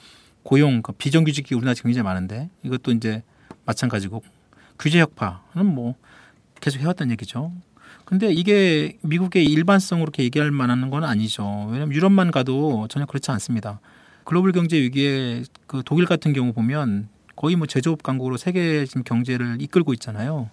고용 0.44 0.82
그 0.82 0.92
비정규직이 0.92 1.54
우리나라 1.54 1.74
지금 1.74 1.88
굉장히 1.88 2.04
많은데 2.04 2.48
이것도 2.62 2.92
이제 2.92 3.22
마찬가지고 3.66 4.22
규제 4.78 5.00
혁파는 5.00 5.66
뭐 5.66 5.96
계속 6.60 6.78
해왔던 6.80 7.10
얘기죠. 7.10 7.52
근데 8.04 8.32
이게 8.32 8.98
미국의 9.02 9.44
일반성으로 9.46 10.04
이렇게 10.04 10.22
얘기할 10.24 10.50
만한 10.50 10.90
건 10.90 11.04
아니죠. 11.04 11.66
왜냐하면 11.70 11.92
유럽만 11.92 12.30
가도 12.30 12.86
전혀 12.88 13.06
그렇지 13.06 13.30
않습니다. 13.32 13.80
글로벌 14.24 14.52
경제 14.52 14.78
위기에 14.78 15.42
그 15.66 15.82
독일 15.84 16.06
같은 16.06 16.32
경우 16.32 16.52
보면 16.52 17.08
거의 17.34 17.56
뭐 17.56 17.66
제조업 17.66 18.02
강국으로 18.02 18.36
세계 18.36 18.84
지금 18.86 19.02
경제를 19.02 19.56
이끌고 19.60 19.92
있잖아요. 19.94 20.50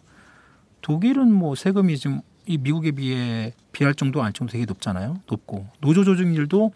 독일은 0.81 1.31
뭐 1.31 1.55
세금이 1.55 1.97
지금 1.97 2.21
이 2.51 2.57
미국에 2.57 2.91
비해 2.91 3.53
비할 3.71 3.95
정도 3.95 4.21
아닐 4.21 4.33
정도 4.33 4.51
되게 4.51 4.65
높잖아요. 4.65 5.21
높고 5.25 5.67
노조 5.79 6.03
조직률도 6.03 6.73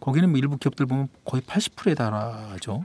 거기는 0.00 0.28
뭐 0.28 0.38
일부 0.38 0.58
기업들 0.58 0.84
보면 0.86 1.08
거의 1.24 1.42
80%에 1.42 1.94
달하죠. 1.94 2.84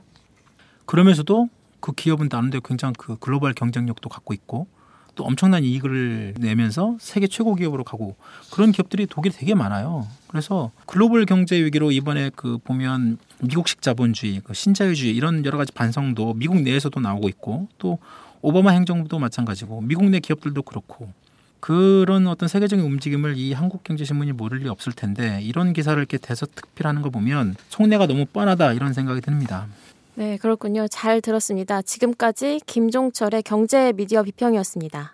그러면서도 0.85 1.49
그 1.79 1.93
기업은 1.93 2.29
나름대로 2.31 2.61
굉장히 2.61 2.93
그 2.95 3.17
글로벌 3.17 3.53
경쟁력도 3.53 4.07
갖고 4.07 4.35
있고 4.35 4.67
또 5.15 5.23
엄청난 5.23 5.63
이익을 5.63 6.35
내면서 6.37 6.95
세계 6.99 7.25
최고 7.25 7.55
기업으로 7.55 7.83
가고 7.83 8.15
그런 8.51 8.71
기업들이 8.71 9.07
독일에 9.07 9.33
되게 9.35 9.55
많아요. 9.55 10.07
그래서 10.27 10.71
글로벌 10.85 11.25
경제 11.25 11.55
위기로 11.57 11.91
이번에 11.91 12.29
그 12.35 12.59
보면 12.63 13.17
미국식 13.41 13.81
자본주의, 13.81 14.41
그 14.43 14.53
신자유주의 14.53 15.15
이런 15.15 15.43
여러 15.43 15.57
가지 15.57 15.71
반성도 15.71 16.35
미국 16.35 16.61
내에서도 16.61 16.97
나오고 16.99 17.29
있고 17.29 17.67
또 17.79 17.97
오바마 18.43 18.71
행정부도 18.71 19.17
마찬가지고 19.17 19.81
미국 19.81 20.05
내 20.05 20.19
기업들도 20.19 20.61
그렇고 20.61 21.11
그런 21.61 22.27
어떤 22.27 22.49
세계적인 22.49 22.83
움직임을 22.83 23.37
이 23.37 23.53
한국경제신문이 23.53 24.33
모를 24.33 24.59
리 24.59 24.67
없을 24.67 24.91
텐데 24.91 25.39
이런 25.41 25.71
기사를 25.71 25.97
이렇게 25.97 26.17
대서 26.17 26.45
특필하는 26.45 27.01
거 27.01 27.09
보면 27.09 27.55
속내가 27.69 28.07
너무 28.07 28.25
뻔하다 28.25 28.73
이런 28.73 28.93
생각이 28.93 29.21
듭니다. 29.21 29.67
네, 30.15 30.37
그렇군요. 30.37 30.87
잘 30.89 31.21
들었습니다. 31.21 31.81
지금까지 31.81 32.59
김종철의 32.65 33.43
경제 33.43 33.93
미디어 33.93 34.23
비평이었습니다. 34.23 35.13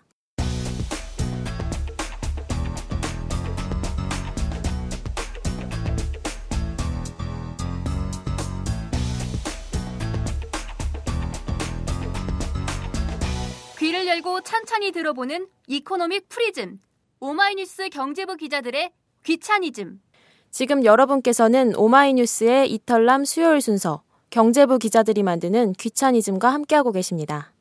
열고 14.17 14.41
찬찬히 14.41 14.91
들어보는 14.91 15.47
이코노믹 15.67 16.27
프리즘. 16.29 16.79
오마이뉴스 17.19 17.89
경제부 17.89 18.37
기자들의 18.37 18.91
귀차니즘. 19.23 20.01
지금 20.49 20.85
여러분께서는 20.85 21.75
오마이뉴스의 21.75 22.71
이털남 22.71 23.25
수요일 23.25 23.61
순서 23.61 24.01
경제부 24.31 24.79
기자들이 24.79 25.21
만드는 25.21 25.73
귀차니즘과 25.73 26.49
함께하고 26.49 26.91
계십니다. 26.91 27.53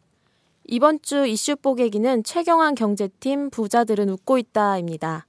이번 0.65 1.01
주 1.03 1.27
이슈 1.27 1.57
뽀개기는 1.57 2.25
최경환 2.25 2.75
경제팀 2.75 3.51
부자들은 3.51 4.09
웃고 4.09 4.39
있다입니다. 4.39 5.27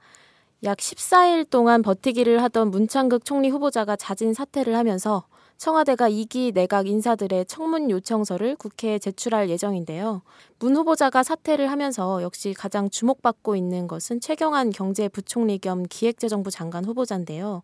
약 0.63 0.77
14일 0.77 1.49
동안 1.49 1.81
버티기를 1.81 2.41
하던 2.43 2.71
문창극 2.71 3.25
총리 3.25 3.49
후보자가 3.49 3.97
자진 3.97 4.33
사퇴를 4.33 4.75
하면서 4.75 5.27
청와대가 5.57 6.07
2기 6.07 6.53
내각 6.53 6.87
인사들의 6.87 7.45
청문 7.47 7.89
요청서를 7.89 8.55
국회에 8.57 8.99
제출할 8.99 9.49
예정인데요. 9.49 10.21
문 10.59 10.75
후보자가 10.75 11.23
사퇴를 11.23 11.71
하면서 11.71 12.21
역시 12.21 12.53
가장 12.53 12.89
주목받고 12.91 13.55
있는 13.55 13.87
것은 13.87 14.19
최경환 14.19 14.69
경제부총리 14.69 15.57
겸 15.57 15.83
기획재정부 15.89 16.51
장관 16.51 16.85
후보자인데요. 16.85 17.63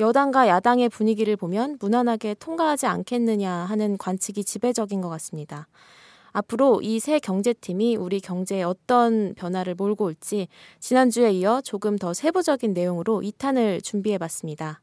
여당과 0.00 0.48
야당의 0.48 0.88
분위기를 0.88 1.36
보면 1.36 1.76
무난하게 1.78 2.34
통과하지 2.34 2.86
않겠느냐 2.86 3.50
하는 3.52 3.98
관측이 3.98 4.42
지배적인 4.44 5.02
것 5.02 5.10
같습니다. 5.10 5.68
앞으로 6.32 6.80
이 6.82 7.00
새 7.00 7.18
경제팀이 7.18 7.96
우리 7.96 8.20
경제에 8.20 8.62
어떤 8.62 9.34
변화를 9.34 9.74
몰고 9.74 10.04
올지 10.06 10.48
지난주에 10.80 11.32
이어 11.32 11.60
조금 11.62 11.96
더 11.96 12.12
세부적인 12.14 12.72
내용으로 12.72 13.20
2탄을 13.22 13.82
준비해 13.82 14.18
봤습니다. 14.18 14.80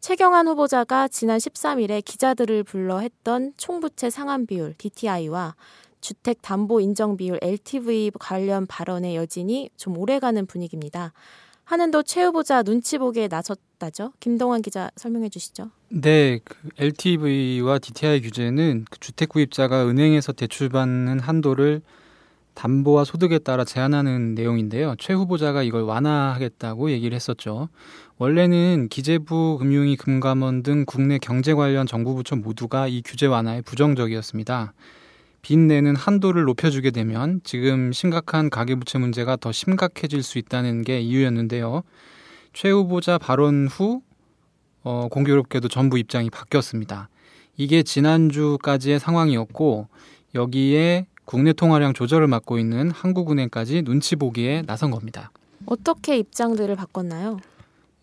최경환 0.00 0.46
후보자가 0.46 1.08
지난 1.08 1.38
13일에 1.38 2.04
기자들을 2.04 2.62
불러 2.62 2.98
했던 3.00 3.52
총부채 3.56 4.10
상환 4.10 4.46
비율 4.46 4.74
DTI와 4.78 5.56
주택 6.00 6.40
담보 6.40 6.80
인정 6.80 7.16
비율 7.16 7.38
LTV 7.42 8.12
관련 8.18 8.66
발언의 8.66 9.16
여진이 9.16 9.70
좀 9.76 9.98
오래가는 9.98 10.46
분위기입니다. 10.46 11.12
하는도 11.64 12.02
최 12.02 12.22
후보자 12.22 12.62
눈치 12.62 12.96
보기에 12.96 13.28
나섰다죠. 13.28 14.12
김동환 14.20 14.62
기자 14.62 14.90
설명해 14.96 15.28
주시죠. 15.28 15.70
네, 15.88 16.38
그 16.44 16.56
LTV와 16.78 17.78
DTI 17.80 18.22
규제는 18.22 18.86
그 18.88 19.00
주택 19.00 19.30
구입자가 19.30 19.86
은행에서 19.86 20.32
대출받는 20.32 21.18
한도를 21.20 21.82
담보와 22.58 23.04
소득에 23.04 23.38
따라 23.38 23.64
제한하는 23.64 24.34
내용인데요. 24.34 24.96
최 24.98 25.12
후보자가 25.12 25.62
이걸 25.62 25.82
완화하겠다고 25.82 26.90
얘기를 26.90 27.14
했었죠. 27.14 27.68
원래는 28.16 28.88
기재부, 28.90 29.58
금융위, 29.60 29.94
금감원 29.94 30.64
등 30.64 30.84
국내 30.84 31.18
경제 31.18 31.54
관련 31.54 31.86
정부 31.86 32.16
부처 32.16 32.34
모두가 32.34 32.88
이 32.88 33.00
규제 33.04 33.26
완화에 33.26 33.62
부정적이었습니다. 33.62 34.72
빚 35.40 35.56
내는 35.56 35.94
한도를 35.94 36.42
높여주게 36.46 36.90
되면 36.90 37.40
지금 37.44 37.92
심각한 37.92 38.50
가계부채 38.50 38.98
문제가 38.98 39.36
더 39.36 39.52
심각해질 39.52 40.24
수 40.24 40.38
있다는 40.38 40.82
게 40.82 41.00
이유였는데요. 41.00 41.84
최 42.52 42.70
후보자 42.70 43.18
발언 43.18 43.68
후 43.68 44.02
어, 44.82 45.06
공교롭게도 45.12 45.68
전부 45.68 45.96
입장이 45.96 46.28
바뀌었습니다. 46.28 47.08
이게 47.56 47.84
지난주까지의 47.84 48.98
상황이었고 48.98 49.86
여기에 50.34 51.06
국내 51.28 51.52
통화량 51.52 51.92
조절을 51.92 52.26
맡고 52.26 52.58
있는 52.58 52.90
한국은행까지 52.90 53.82
눈치 53.82 54.16
보기에 54.16 54.62
나선 54.62 54.90
겁니다. 54.90 55.30
어떻게 55.66 56.16
입장들을 56.16 56.74
바꿨나요? 56.74 57.36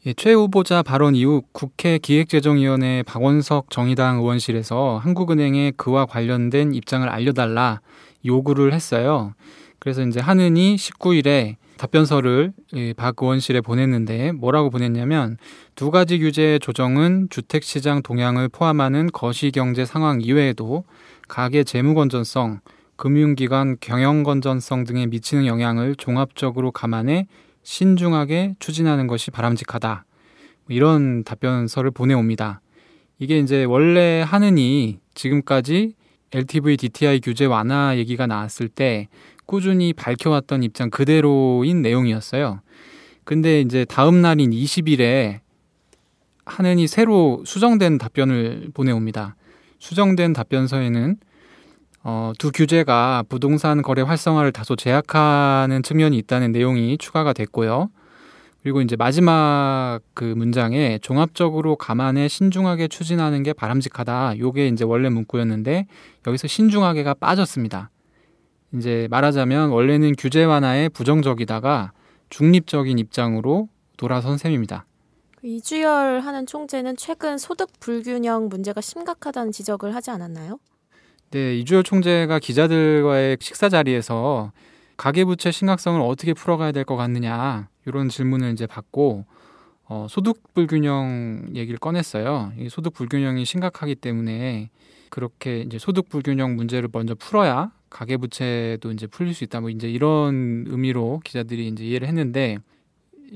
예, 0.06 0.14
최 0.14 0.34
후보자 0.34 0.84
발언 0.84 1.16
이후 1.16 1.42
국회 1.52 1.98
기획재정위원회 1.98 3.02
박원석 3.02 3.72
정의당 3.72 4.20
의원실에서 4.20 5.00
한국은행에 5.02 5.72
그와 5.76 6.06
관련된 6.06 6.76
입장을 6.76 7.10
알려달라 7.10 7.82
요구를 8.24 8.74
했어요. 8.74 9.34
그래서 9.80 10.04
이제 10.04 10.20
하은이 10.20 10.76
19일에 10.76 11.56
답변서를 11.78 12.54
박 12.96 13.16
의원실에 13.20 13.62
보냈는데 13.62 14.34
뭐라고 14.34 14.70
보냈냐면 14.70 15.38
두 15.74 15.90
가지 15.90 16.20
규제 16.20 16.60
조정은 16.60 17.30
주택시장 17.32 18.04
동향을 18.04 18.50
포함하는 18.50 19.08
거시경제 19.12 19.86
상황 19.86 20.22
이외에도 20.22 20.84
가계 21.28 21.64
재무 21.64 21.96
건전성, 21.96 22.60
금융기관 22.96 23.78
경영 23.80 24.24
건전성 24.24 24.84
등에 24.86 25.06
미치는 25.08 25.46
영향을 25.46 25.96
종합적으로 25.96 26.72
감안해 26.72 27.28
신중하게 27.64 28.56
추진하는 28.60 29.08
것이 29.08 29.32
바람직하다. 29.32 30.06
이런 30.70 31.24
답변서를 31.24 31.92
보내옵니다. 31.92 32.62
이게 33.20 33.40
이제 33.40 33.64
원래 33.64 34.22
하느니 34.26 35.00
지금까지 35.14 35.94
LTV 36.32 36.78
DTI 36.78 37.22
규제 37.22 37.46
완화 37.46 37.98
얘기가 37.98 38.28
나왔을 38.28 38.68
때 38.68 39.08
꾸준히 39.46 39.94
밝혀왔던 39.94 40.64
입장 40.64 40.90
그대로인 40.90 41.82
내용이었어요. 41.82 42.62
근데 43.24 43.62
이제 43.62 43.86
다음 43.86 44.22
날인 44.22 44.52
20일에 44.52 45.40
하느니 46.46 46.88
새로 46.88 47.44
수정된 47.46 47.98
답변을 47.98 48.70
보내옵니다. 48.74 49.36
수정된 49.80 50.34
답변서에는 50.34 51.18
어, 52.08 52.34
두 52.38 52.52
규제가 52.52 53.24
부동산 53.28 53.82
거래 53.82 54.04
활성화를 54.04 54.52
다소 54.52 54.76
제약하는 54.76 55.82
측면이 55.82 56.16
있다는 56.20 56.52
내용이 56.52 57.00
추가가 57.00 57.34
됐고요. 57.34 57.90
그리고 58.62 58.82
이제 58.82 58.96
마지막 58.96 60.02
그 60.14 60.24
문장에 60.24 61.00
종합적으로 61.02 61.76
감안해 61.76 62.28
신중하게 62.28 62.90
추진하는 62.90 63.42
게 63.42 63.54
바람직하다. 63.54 64.38
요게 64.38 64.68
이제 64.68 64.84
원래 64.84 65.10
문구였는데 65.10 65.88
여기서 66.28 66.48
신중하게가 66.48 67.16
빠졌습니다. 67.16 67.90
이제 68.76 69.08
말하자면 69.10 69.72
원래는 69.72 70.14
규제 70.16 70.44
완화에 70.44 70.90
부정적이다가 70.90 71.92
중립적인 72.30 73.00
입장으로 73.00 73.68
돌아선 73.98 74.38
셈입니다. 74.38 74.86
이주열 75.42 76.20
하는 76.20 76.46
총재는 76.46 76.98
최근 76.98 77.40
소득 77.40 77.72
불균형 77.80 78.50
문제가 78.50 78.80
심각하다는 78.80 79.52
지적을 79.52 79.96
하지 79.96 80.12
않았나요? 80.12 80.60
네, 81.36 81.54
이주열 81.58 81.84
총재가 81.84 82.40
기자들과의 82.40 83.36
식사 83.42 83.68
자리에서 83.68 84.54
가계부채 84.96 85.52
심각성을 85.52 86.00
어떻게 86.00 86.32
풀어가야 86.34 86.72
될 86.72 86.86
것 86.86 86.96
같느냐 86.96 87.68
이런 87.86 88.08
질문을 88.08 88.54
이제 88.54 88.66
받고 88.66 89.26
어, 89.90 90.08
소득 90.10 90.54
불균형 90.54 91.48
얘기를 91.54 91.78
꺼냈어요. 91.78 92.54
이 92.58 92.70
소득 92.70 92.94
불균형이 92.94 93.44
심각하기 93.44 93.96
때문에 93.96 94.70
그렇게 95.10 95.60
이제 95.60 95.78
소득 95.78 96.08
불균형 96.08 96.56
문제를 96.56 96.88
먼저 96.94 97.16
풀어야 97.16 97.74
가계부채도 97.90 98.94
이제 98.94 99.06
풀릴 99.06 99.34
수 99.34 99.44
있다. 99.44 99.60
뭐 99.60 99.70
이제 99.70 99.90
이런 99.90 100.64
의미로 100.70 101.20
기자들이 101.26 101.68
이제 101.68 101.84
이해를 101.84 102.08
했는데 102.08 102.60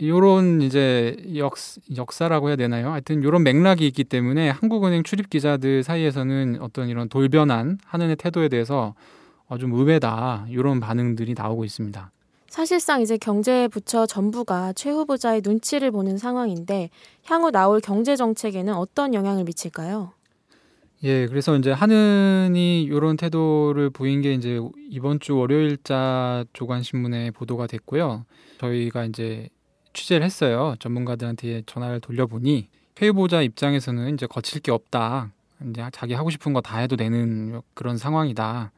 요런 0.01 0.61
이제 0.61 1.17
역, 1.35 1.55
역사라고 1.95 2.49
해야 2.49 2.55
되나요? 2.55 2.91
하여튼 2.91 3.23
요런 3.23 3.43
맥락이 3.43 3.85
있기 3.87 4.03
때문에 4.03 4.49
한국은행 4.49 5.03
출입 5.03 5.29
기자들 5.29 5.83
사이에서는 5.83 6.59
어떤 6.61 6.89
이런 6.89 7.09
돌변한 7.09 7.79
하는의 7.85 8.15
태도에 8.17 8.49
대해서 8.49 8.93
어, 9.47 9.57
좀 9.57 9.73
의외다. 9.73 10.47
요런 10.51 10.79
반응들이 10.79 11.33
나오고 11.35 11.65
있습니다. 11.65 12.11
사실상 12.47 13.01
이제 13.01 13.17
경제부처 13.17 14.05
전부가 14.05 14.73
최 14.73 14.91
후보자의 14.91 15.41
눈치를 15.43 15.91
보는 15.91 16.17
상황인데 16.17 16.89
향후 17.25 17.51
나올 17.51 17.79
경제 17.79 18.15
정책에는 18.15 18.73
어떤 18.73 19.13
영향을 19.13 19.43
미칠까요? 19.43 20.13
예, 21.03 21.27
그래서 21.27 21.55
이제 21.55 21.71
하는이 21.71 22.83
이런 22.83 23.15
태도를 23.17 23.89
보인 23.89 24.21
게 24.21 24.33
이제 24.33 24.59
이번 24.89 25.19
주 25.19 25.37
월요일자 25.37 26.45
조간 26.51 26.83
신문에 26.83 27.31
보도가 27.31 27.67
됐고요. 27.67 28.25
저희가 28.59 29.05
이제 29.05 29.47
취재를 29.99 30.25
했어요. 30.25 30.75
전문가들한테 30.79 31.63
전화를 31.65 31.99
돌려보니 31.99 32.69
회의보자 33.01 33.41
입장에서는 33.41 34.13
이제 34.13 34.27
거칠 34.27 34.61
게 34.61 34.71
없다. 34.71 35.31
이제 35.69 35.83
자기 35.91 36.13
하고 36.13 36.29
싶은 36.29 36.53
거 36.53 36.61
다 36.61 36.77
해도 36.79 36.95
되는 36.95 37.61
그런 37.73 37.97
상황이다. 37.97 38.71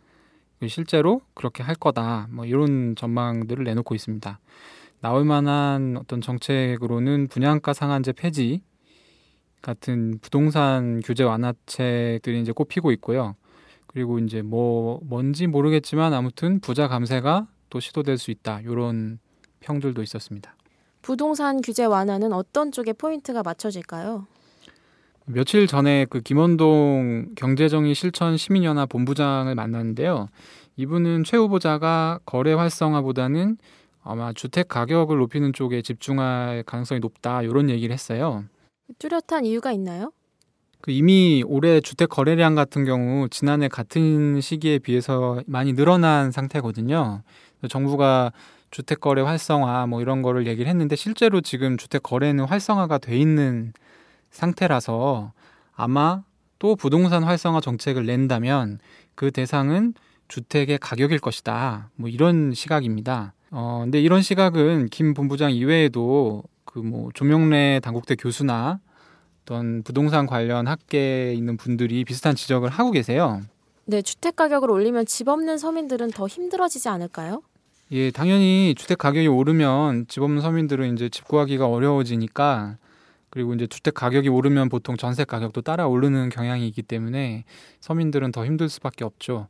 실제로 0.67 1.21
그렇게 1.33 1.63
할 1.63 1.75
거다. 1.75 2.27
뭐 2.31 2.45
이런 2.45 2.95
전망들을 2.95 3.63
내놓고 3.63 3.95
있습니다. 3.95 4.39
나올 4.99 5.25
만한 5.25 5.97
어떤 5.97 6.21
정책으로는 6.21 7.27
분양가 7.27 7.73
상한제 7.73 8.13
폐지 8.13 8.61
같은 9.61 10.17
부동산 10.21 11.01
규제 11.03 11.23
완화책들이 11.23 12.41
이제 12.41 12.51
꼽히고 12.51 12.91
있고요. 12.93 13.35
그리고 13.87 14.19
이제 14.19 14.41
뭐 14.41 14.99
뭔지 15.03 15.45
모르겠지만 15.47 16.13
아무튼 16.13 16.59
부자 16.59 16.87
감세가 16.87 17.47
또 17.69 17.79
시도될 17.79 18.17
수 18.17 18.31
있다. 18.31 18.61
이런 18.61 19.19
평들도 19.59 20.01
있었습니다. 20.03 20.55
부동산 21.01 21.61
규제 21.61 21.85
완화는 21.85 22.33
어떤 22.33 22.71
쪽에 22.71 22.93
포인트가 22.93 23.41
맞춰질까요? 23.43 24.27
며칠 25.25 25.67
전에 25.67 26.05
그 26.09 26.21
김원동 26.21 27.35
경제정의 27.35 27.95
실천 27.95 28.37
시민연합 28.37 28.89
본부장을 28.89 29.53
만났는데요. 29.55 30.29
이분은 30.77 31.23
최 31.23 31.37
후보자가 31.37 32.19
거래 32.25 32.53
활성화보다는 32.53 33.57
아마 34.03 34.33
주택 34.33 34.67
가격을 34.67 35.17
높이는 35.17 35.53
쪽에 35.53 35.81
집중할 35.81 36.63
가능성이 36.65 36.99
높다 36.99 37.43
이런 37.43 37.69
얘기를 37.69 37.93
했어요. 37.93 38.45
뚜렷한 38.97 39.45
이유가 39.45 39.71
있나요? 39.71 40.11
그 40.81 40.91
이미 40.91 41.43
올해 41.45 41.79
주택 41.79 42.09
거래량 42.09 42.55
같은 42.55 42.85
경우 42.85 43.29
지난해 43.29 43.67
같은 43.67 44.41
시기에 44.41 44.79
비해서 44.79 45.41
많이 45.45 45.73
늘어난 45.73 46.31
상태거든요. 46.31 47.21
정부가 47.69 48.33
주택 48.71 48.99
거래 49.01 49.21
활성화 49.21 49.87
뭐 49.87 50.01
이런 50.01 50.21
거를 50.21 50.47
얘기를 50.47 50.69
했는데 50.69 50.95
실제로 50.95 51.41
지금 51.41 51.77
주택 51.77 52.03
거래는 52.03 52.45
활성화가 52.45 52.97
돼 52.99 53.17
있는 53.17 53.73
상태라서 54.31 55.33
아마 55.75 56.23
또 56.59 56.75
부동산 56.75 57.23
활성화 57.23 57.61
정책을 57.61 58.05
낸다면 58.05 58.79
그 59.15 59.31
대상은 59.31 59.93
주택의 60.27 60.77
가격일 60.77 61.19
것이다. 61.19 61.89
뭐 61.95 62.09
이런 62.09 62.53
시각입니다. 62.53 63.33
어, 63.51 63.81
근데 63.83 63.99
이런 63.99 64.21
시각은 64.21 64.87
김 64.89 65.13
본부장 65.13 65.51
이외에도 65.51 66.43
그 66.63 66.79
뭐 66.79 67.11
조명래 67.13 67.81
당국대 67.83 68.15
교수나 68.15 68.79
어떤 69.43 69.83
부동산 69.83 70.25
관련 70.25 70.67
학계에 70.67 71.33
있는 71.33 71.57
분들이 71.57 72.05
비슷한 72.05 72.35
지적을 72.35 72.69
하고 72.69 72.91
계세요. 72.91 73.41
네, 73.85 74.01
주택 74.01 74.37
가격을 74.37 74.71
올리면 74.71 75.05
집 75.05 75.27
없는 75.27 75.57
서민들은 75.57 76.11
더 76.11 76.27
힘들어지지 76.27 76.87
않을까요? 76.87 77.41
예, 77.91 78.09
당연히 78.11 78.73
주택 78.77 78.97
가격이 78.97 79.27
오르면 79.27 80.05
집 80.07 80.21
없는 80.23 80.41
서민들은 80.41 80.93
이제 80.93 81.09
집 81.09 81.25
구하기가 81.27 81.67
어려워지니까 81.67 82.77
그리고 83.29 83.53
이제 83.53 83.67
주택 83.67 83.93
가격이 83.93 84.29
오르면 84.29 84.69
보통 84.69 84.95
전세 84.97 85.25
가격도 85.25 85.61
따라 85.61 85.87
오르는 85.87 86.29
경향이 86.29 86.65
있기 86.69 86.83
때문에 86.83 87.43
서민들은 87.81 88.31
더 88.31 88.45
힘들 88.45 88.69
수밖에 88.69 89.03
없죠. 89.03 89.47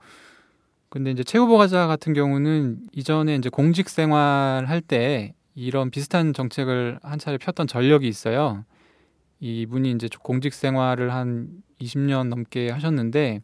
근데 0.90 1.12
이제 1.12 1.24
최 1.24 1.38
후보자 1.38 1.88
같은 1.88 2.14
경우는 2.14 2.80
이전에 2.94 3.36
이제 3.36 3.50
공직 3.50 3.90
생활 3.90 4.66
할 4.68 4.82
때 4.82 5.34
이런 5.56 5.92
비슷한 5.92 6.34
정책을 6.34 7.00
한 7.04 7.20
차례 7.20 7.38
폈던 7.38 7.68
전력이 7.68 8.08
있어요. 8.08 8.66
이분이 9.40 9.92
이제 9.92 10.08
공직 10.22 10.54
생활을 10.54 11.14
한 11.14 11.50
20년 11.80 12.30
넘게 12.30 12.70
하셨는데 12.70 13.42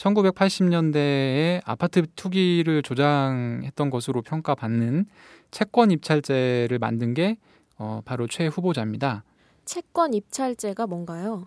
1980년대에 0.00 1.60
아파트 1.64 2.06
투기를 2.16 2.82
조장했던 2.82 3.90
것으로 3.90 4.22
평가받는 4.22 5.06
채권 5.50 5.90
입찰제를 5.90 6.78
만든 6.78 7.12
게 7.12 7.36
어, 7.76 8.00
바로 8.04 8.26
최 8.26 8.46
후보자입니다. 8.46 9.24
채권 9.64 10.14
입찰제가 10.14 10.86
뭔가요? 10.86 11.46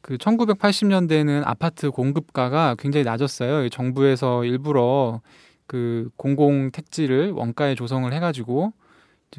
그 0.00 0.16
1980년대에는 0.16 1.42
아파트 1.44 1.90
공급가가 1.90 2.74
굉장히 2.78 3.04
낮았어요. 3.04 3.68
정부에서 3.68 4.44
일부러 4.44 5.20
그 5.66 6.10
공공 6.16 6.70
택지를 6.70 7.30
원가에 7.32 7.74
조성을 7.74 8.10
해가지고 8.12 8.72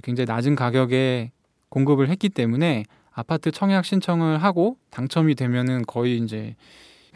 굉장히 0.04 0.26
낮은 0.26 0.56
가격에 0.56 1.32
공급을 1.70 2.10
했기 2.10 2.30
때문에 2.30 2.86
아파트 3.12 3.52
청약 3.52 3.86
신청을 3.86 4.42
하고 4.44 4.78
당첨이 4.92 5.36
되면은 5.36 5.86
거의 5.88 6.18
이제 6.20 6.56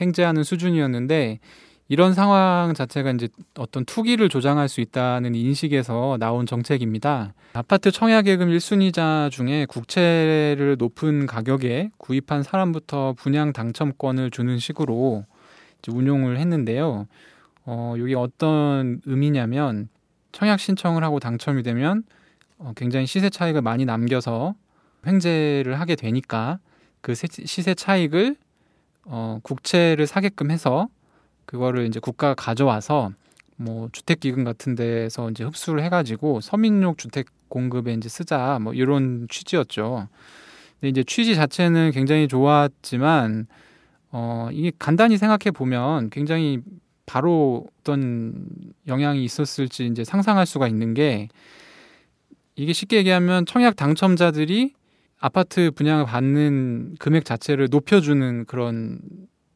횡재하는 0.02 0.44
수준이었는데 0.44 1.40
이런 1.90 2.14
상황 2.14 2.74
자체가 2.74 3.12
이제 3.12 3.28
어떤 3.56 3.86
투기를 3.86 4.30
조장할 4.30 4.70
수 4.70 4.82
있다는 4.82 5.36
인식에서 5.36 6.18
나온 6.20 6.46
정책입니다. 6.46 7.34
아파트 7.54 7.92
청약예금 7.92 8.48
1순위자 8.50 9.30
중에 9.32 9.66
국채를 9.68 10.78
높은 10.80 11.26
가격에 11.28 11.92
구입한 11.98 12.42
사람부터 12.42 13.14
분양 13.18 13.54
당첨권을 13.54 14.32
주는 14.32 14.58
식으로 14.58 15.26
운용을 15.90 16.38
했는데요. 16.40 17.08
어, 17.66 17.96
이게 17.98 18.16
어떤 18.16 19.02
의미냐면 19.06 19.90
청약 20.32 20.60
신청을 20.60 21.04
하고 21.04 21.20
당첨이 21.20 21.62
되면 21.64 22.04
어, 22.58 22.72
굉장히 22.76 23.06
시세 23.06 23.30
차익을 23.30 23.62
많이 23.62 23.84
남겨서 23.86 24.56
횡재를 25.06 25.80
하게 25.80 25.96
되니까 25.96 26.60
그 27.02 27.14
세- 27.14 27.28
시세 27.46 27.76
차익을 27.76 28.38
어, 29.06 29.40
국채를 29.44 30.08
사게끔 30.08 30.52
해서 30.52 30.88
그거를 31.46 31.86
이제 31.86 32.00
국가가 32.00 32.34
가져와서 32.34 33.12
뭐 33.58 33.90
주택 33.92 34.20
기금 34.20 34.44
같은 34.44 34.76
데서 34.76 35.30
이제 35.30 35.44
흡수를 35.44 35.84
해가지고 35.84 36.42
서민용 36.42 36.96
주택 36.96 37.28
공급에 37.50 37.94
이제 37.94 38.10
쓰자 38.10 38.60
뭐 38.62 38.74
이런 38.74 39.28
취지였죠. 39.30 40.08
근데 40.80 40.90
이제 40.90 41.04
취지 41.04 41.36
자체는 41.36 41.92
굉장히 41.92 42.28
좋았지만 42.28 43.48
어 44.12 44.50
이게 44.52 44.72
간단히 44.78 45.18
생각해 45.18 45.52
보면 45.54 46.10
굉장히 46.10 46.60
바로 47.06 47.66
어떤 47.80 48.48
영향이 48.88 49.24
있었을지 49.24 49.86
이제 49.86 50.04
상상할 50.04 50.46
수가 50.46 50.68
있는 50.68 50.94
게 50.94 51.28
이게 52.56 52.74
쉽게 52.74 52.98
얘기하면 52.98 53.46
청약 53.46 53.76
당첨자들이 53.76 54.74
아파트 55.28 55.72
분양을 55.72 56.04
받는 56.06 56.96
금액 57.00 57.24
자체를 57.24 57.70
높여주는 57.72 58.44
그런 58.44 59.00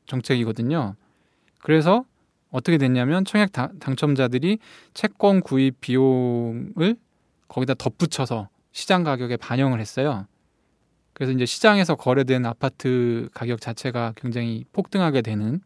정책이거든요. 0.05 0.95
그래서 1.61 2.05
어떻게 2.51 2.77
됐냐면 2.77 3.25
청약 3.25 3.51
다- 3.51 3.69
당첨자들이 3.81 4.59
채권 4.93 5.41
구입 5.41 5.81
비용을 5.81 6.95
거기다 7.49 7.73
덧붙여서 7.73 8.47
시장 8.71 9.03
가격에 9.03 9.35
반영을 9.35 9.81
했어요. 9.81 10.25
그래서 11.11 11.33
이제 11.33 11.45
시장에서 11.45 11.95
거래된 11.95 12.45
아파트 12.45 13.27
가격 13.33 13.59
자체가 13.59 14.13
굉장히 14.15 14.63
폭등하게 14.71 15.21
되는 15.21 15.59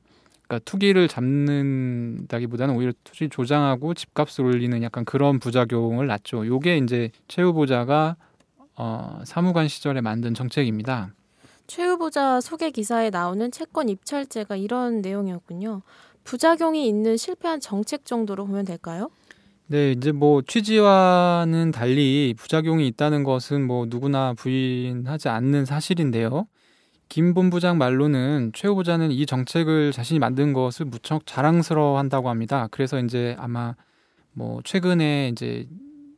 그러니까 0.48 0.64
투기를 0.66 1.10
잡는다기보다는 1.10 2.74
오히려 2.76 2.92
투기 3.04 3.30
조장하고 3.30 3.94
집값을 3.94 4.46
올리는 4.46 4.82
약간 4.82 5.06
그런 5.06 5.38
부작용을 5.38 6.08
낳죠. 6.08 6.48
요게 6.48 6.78
이제 6.78 7.12
최 7.28 7.44
후보자가 7.44 8.16
어, 8.76 9.22
사무관 9.26 9.68
시절에 9.68 10.02
만든 10.02 10.34
정책입니다. 10.34 11.14
최 11.68 11.86
후보자 11.86 12.42
소개 12.42 12.72
기사에 12.72 13.10
나오는 13.10 13.50
채권 13.52 13.90
입찰제가 13.90 14.56
이런 14.56 15.02
내용이었군요. 15.02 15.82
부작용이 16.24 16.88
있는 16.88 17.18
실패한 17.18 17.60
정책 17.60 18.06
정도로 18.06 18.46
보면 18.46 18.66
될까요? 18.66 19.10
네, 19.68 19.94
이제 19.94 20.12
뭐 20.12 20.42
취지와는 20.42 21.72
달리 21.72 22.36
부작용이 22.38 22.86
있다는 22.88 23.24
것은 23.24 23.66
뭐 23.66 23.86
누구나 23.88 24.34
부인하지 24.34 25.30
않는 25.30 25.64
사실인데요. 25.66 26.46
김 27.08 27.34
본부장 27.34 27.78
말로는 27.78 28.52
최 28.54 28.68
후보자는 28.68 29.12
이 29.12 29.26
정책을 29.26 29.92
자신이 29.92 30.20
만든 30.20 30.54
것을 30.54 30.86
무척 30.86 31.26
자랑스러워 31.26 31.98
한다고 31.98 32.30
합니다. 32.30 32.68
그래서 32.72 33.00
이제 33.00 33.36
아마 33.40 33.76
뭐 34.34 34.62
최근에 34.64 35.30
이제 35.30 35.68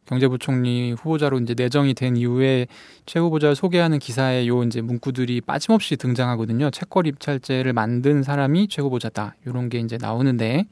경제부총리 0.06 0.94
후보자로 0.94 1.40
이제 1.40 1.54
내정이 1.58 1.94
된 1.94 2.18
이후에 2.18 2.68
최 3.06 3.20
후보자를 3.20 3.56
소개하는 3.56 4.00
기사에 4.00 4.48
요 4.48 4.64
이제 4.64 4.82
문구들이 4.82 5.42
빠짐없이 5.42 5.98
등장하거든요. 5.98 6.70
채권 6.72 7.06
입찰제를 7.06 7.74
만든 7.74 8.24
사람이 8.24 8.68
최 8.68 8.82
후보자다. 8.82 9.36
이런 9.46 9.70
게 9.70 9.80
이제 9.80 9.98
나오는데 10.00 10.66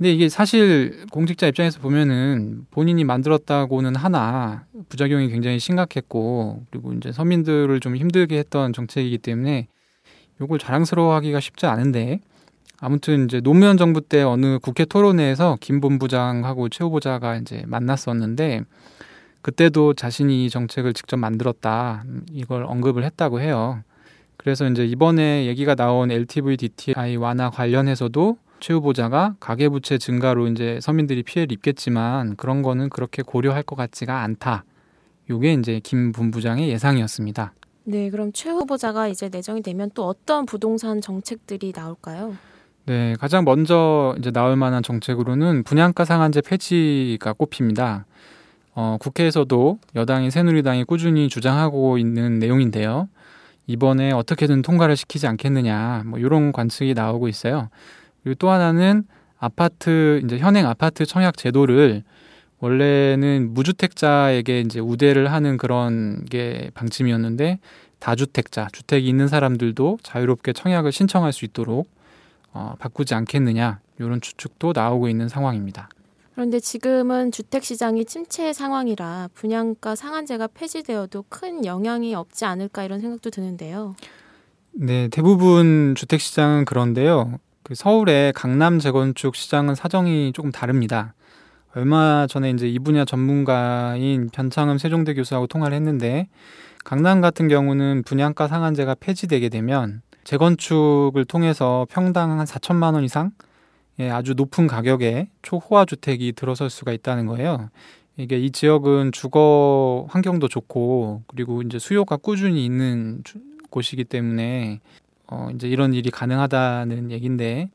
근데 0.00 0.12
이게 0.12 0.30
사실 0.30 1.04
공직자 1.10 1.46
입장에서 1.46 1.78
보면은 1.80 2.64
본인이 2.70 3.04
만들었다고는 3.04 3.96
하나 3.96 4.64
부작용이 4.88 5.28
굉장히 5.28 5.58
심각했고 5.58 6.64
그리고 6.70 6.94
이제 6.94 7.12
서민들을 7.12 7.80
좀 7.80 7.96
힘들게 7.96 8.38
했던 8.38 8.72
정책이기 8.72 9.18
때문에 9.18 9.68
요걸 10.40 10.58
자랑스러워하기가 10.58 11.40
쉽지 11.40 11.66
않은데 11.66 12.20
아무튼 12.80 13.26
이제 13.26 13.40
노무현 13.40 13.76
정부 13.76 14.00
때 14.00 14.22
어느 14.22 14.58
국회 14.58 14.86
토론회에서 14.86 15.58
김 15.60 15.80
본부장하고 15.80 16.70
최 16.70 16.82
후보자가 16.84 17.36
이제 17.36 17.62
만났었는데 17.66 18.62
그때도 19.42 19.94
자신이 19.94 20.46
이 20.46 20.50
정책을 20.50 20.94
직접 20.94 21.18
만들었다 21.18 22.04
이걸 22.32 22.64
언급을 22.64 23.04
했다고 23.04 23.40
해요. 23.40 23.82
그래서 24.38 24.66
이제 24.68 24.86
이번에 24.86 25.44
얘기가 25.46 25.74
나온 25.74 26.10
LTV 26.10 26.56
DTI 26.56 27.16
완화 27.16 27.50
관련해서도 27.50 28.38
최 28.60 28.72
후보자가 28.72 29.36
가계부채 29.40 29.98
증가로 29.98 30.48
이제 30.48 30.78
서민들이 30.80 31.22
피해를 31.22 31.52
입겠지만 31.52 32.36
그런 32.36 32.62
거는 32.62 32.88
그렇게 32.88 33.22
고려할 33.22 33.62
것 33.62 33.76
같지가 33.76 34.22
않다. 34.22 34.64
요게 35.28 35.52
이제 35.54 35.80
김 35.82 36.12
본부장의 36.12 36.70
예상이었습니다. 36.70 37.52
네, 37.84 38.10
그럼 38.10 38.32
최 38.32 38.50
후보자가 38.50 39.08
이제 39.08 39.28
내정이 39.28 39.62
되면 39.62 39.90
또 39.94 40.06
어떤 40.06 40.46
부동산 40.46 41.00
정책들이 41.00 41.72
나올까요? 41.74 42.36
네, 42.86 43.14
가장 43.20 43.44
먼저 43.44 44.14
이제 44.18 44.30
나올 44.30 44.56
만한 44.56 44.82
정책으로는 44.82 45.64
분양가 45.64 46.04
상한제 46.04 46.40
폐지가 46.40 47.34
꼽힙니다. 47.34 48.06
어, 48.74 48.96
국회에서도 48.98 49.78
여당인 49.96 50.30
새누리당이 50.30 50.84
꾸준히 50.84 51.28
주장하고 51.28 51.98
있는 51.98 52.38
내용인데요. 52.38 53.08
이번에 53.66 54.12
어떻게든 54.12 54.62
통과를 54.62 54.96
시키지 54.96 55.26
않겠느냐, 55.26 56.02
뭐 56.06 56.18
이런 56.18 56.52
관측이 56.52 56.94
나오고 56.94 57.28
있어요. 57.28 57.68
그리고 58.22 58.36
또 58.36 58.50
하나는 58.50 59.04
아파트 59.38 60.20
이제 60.24 60.38
현행 60.38 60.66
아파트 60.66 61.06
청약 61.06 61.36
제도를 61.36 62.02
원래는 62.58 63.54
무주택자에게 63.54 64.60
이제 64.60 64.80
우대를 64.80 65.32
하는 65.32 65.56
그런 65.56 66.24
게 66.24 66.70
방침이었는데 66.74 67.58
다주택자, 68.00 68.68
주택이 68.72 69.06
있는 69.06 69.28
사람들도 69.28 69.98
자유롭게 70.02 70.52
청약을 70.52 70.90
신청할 70.90 71.32
수 71.32 71.44
있도록 71.44 71.88
어, 72.52 72.74
바꾸지 72.78 73.14
않겠느냐 73.14 73.80
이런 73.98 74.20
추측도 74.20 74.72
나오고 74.74 75.08
있는 75.08 75.28
상황입니다. 75.28 75.88
그런데 76.34 76.58
지금은 76.58 77.32
주택 77.32 77.64
시장이 77.64 78.04
침체 78.06 78.52
상황이라 78.52 79.28
분양가 79.34 79.94
상한제가 79.94 80.48
폐지되어도 80.54 81.24
큰 81.28 81.64
영향이 81.64 82.14
없지 82.14 82.44
않을까 82.46 82.84
이런 82.84 83.00
생각도 83.00 83.30
드는데요. 83.30 83.94
네, 84.72 85.08
대부분 85.08 85.94
주택 85.96 86.20
시장은 86.20 86.64
그런데요. 86.64 87.38
그 87.62 87.74
서울의 87.74 88.32
강남 88.32 88.78
재건축 88.78 89.36
시장은 89.36 89.74
사정이 89.74 90.32
조금 90.32 90.50
다릅니다. 90.50 91.14
얼마 91.74 92.26
전에 92.26 92.50
이제 92.50 92.68
이 92.68 92.78
분야 92.78 93.04
전문가인 93.04 94.28
변창흠 94.32 94.78
세종대 94.78 95.14
교수하고 95.14 95.46
통화를 95.46 95.76
했는데 95.76 96.28
강남 96.84 97.20
같은 97.20 97.48
경우는 97.48 98.02
분양가 98.04 98.48
상한제가 98.48 98.96
폐지되게 98.98 99.50
되면 99.50 100.02
재건축을 100.30 101.24
통해서 101.24 101.88
평당 101.90 102.38
한 102.38 102.46
4천만 102.46 102.94
원 102.94 103.02
이상 103.02 103.32
예, 103.98 104.10
아주 104.10 104.34
높은 104.34 104.68
가격에 104.68 105.28
초호화 105.42 105.84
주택이 105.86 106.34
들어설 106.34 106.70
수가 106.70 106.92
있다는 106.92 107.26
거예요. 107.26 107.68
이게 108.16 108.38
이 108.38 108.52
지역은 108.52 109.10
주거 109.10 110.06
환경도 110.08 110.46
좋고 110.46 111.24
그리고 111.26 111.62
이제 111.62 111.80
수요가 111.80 112.16
꾸준히 112.16 112.64
있는 112.64 113.22
주- 113.24 113.40
곳이기 113.70 114.04
때문에 114.04 114.78
어 115.26 115.48
이제 115.52 115.68
이런 115.68 115.94
일이 115.94 116.10
가능하다는 116.12 117.10
얘긴데 117.10 117.70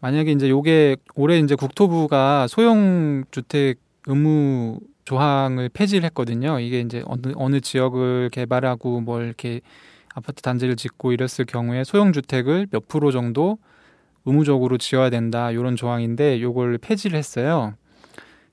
만약에 0.00 0.32
이제 0.32 0.50
요게 0.50 0.96
올해 1.14 1.38
이제 1.38 1.54
국토부가 1.54 2.48
소형 2.48 3.22
주택 3.30 3.78
의무 4.08 4.80
조항을 5.04 5.68
폐지를 5.68 6.04
했거든요. 6.06 6.58
이게 6.58 6.80
이제 6.80 7.04
어느 7.06 7.32
어느 7.36 7.60
지역을 7.60 8.30
개발하고 8.32 9.00
뭘 9.00 9.26
이렇게 9.26 9.60
아파트 10.14 10.42
단지를 10.42 10.76
짓고 10.76 11.12
이랬을 11.12 11.44
경우에 11.46 11.84
소형 11.84 12.12
주택을 12.12 12.68
몇 12.70 12.88
프로 12.88 13.10
정도 13.10 13.58
의무적으로 14.24 14.78
지어야 14.78 15.10
된다 15.10 15.50
이런 15.50 15.76
조항인데 15.76 16.40
요걸 16.40 16.78
폐지를 16.78 17.18
했어요. 17.18 17.74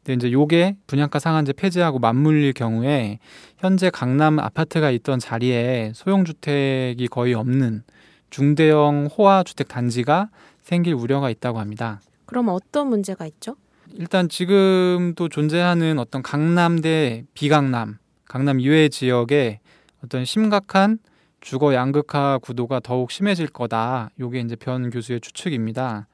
근데 0.04 0.16
이제 0.16 0.32
요게 0.32 0.78
분양가 0.88 1.20
상한제 1.20 1.54
폐지하고 1.54 2.00
맞물릴 2.00 2.54
경우에 2.54 3.20
현재 3.58 3.92
강남 3.92 4.40
아파트가 4.40 4.90
있던 4.90 5.20
자리에 5.20 5.92
소형 5.94 6.26
주택이 6.26 7.08
거의 7.08 7.36
없는 7.36 7.84
중대형 8.32 9.10
호화 9.16 9.44
주택 9.44 9.68
단지가 9.68 10.30
생길 10.62 10.96
우려가 10.96 11.30
있다고 11.30 11.60
합니다. 11.60 12.02
그럼 12.26 12.48
어떤 12.50 12.88
문제가 12.88 13.28
있죠? 13.28 13.56
일단 13.94 14.30
지금도 14.30 15.30
존재하는 15.30 16.00
어떤 16.00 16.24
강남 16.24 16.82
대 16.82 17.24
비강남, 17.34 17.98
강남 18.26 18.60
이외의 18.60 18.90
지역에 18.90 19.60
어떤 20.04 20.26
심각한 20.26 20.98
주거 21.42 21.74
양극화 21.74 22.40
구도가 22.40 22.80
더욱 22.80 23.12
심해질 23.12 23.48
거다. 23.48 24.10
요게 24.20 24.40
이제 24.42 24.56
변 24.56 24.90
교수의 24.90 25.22
추측입니다. 25.22 26.08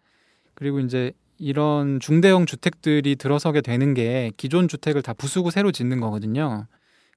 그리고 0.55 0.79
이제 0.79 1.11
이런 1.37 1.99
중대형 1.99 2.45
주택들이 2.45 3.15
들어서게 3.15 3.61
되는 3.61 3.93
게 3.93 4.31
기존 4.37 4.67
주택을 4.67 5.01
다 5.03 5.13
부수고 5.13 5.51
새로 5.51 5.71
짓는 5.71 5.99
거거든요. 5.99 6.65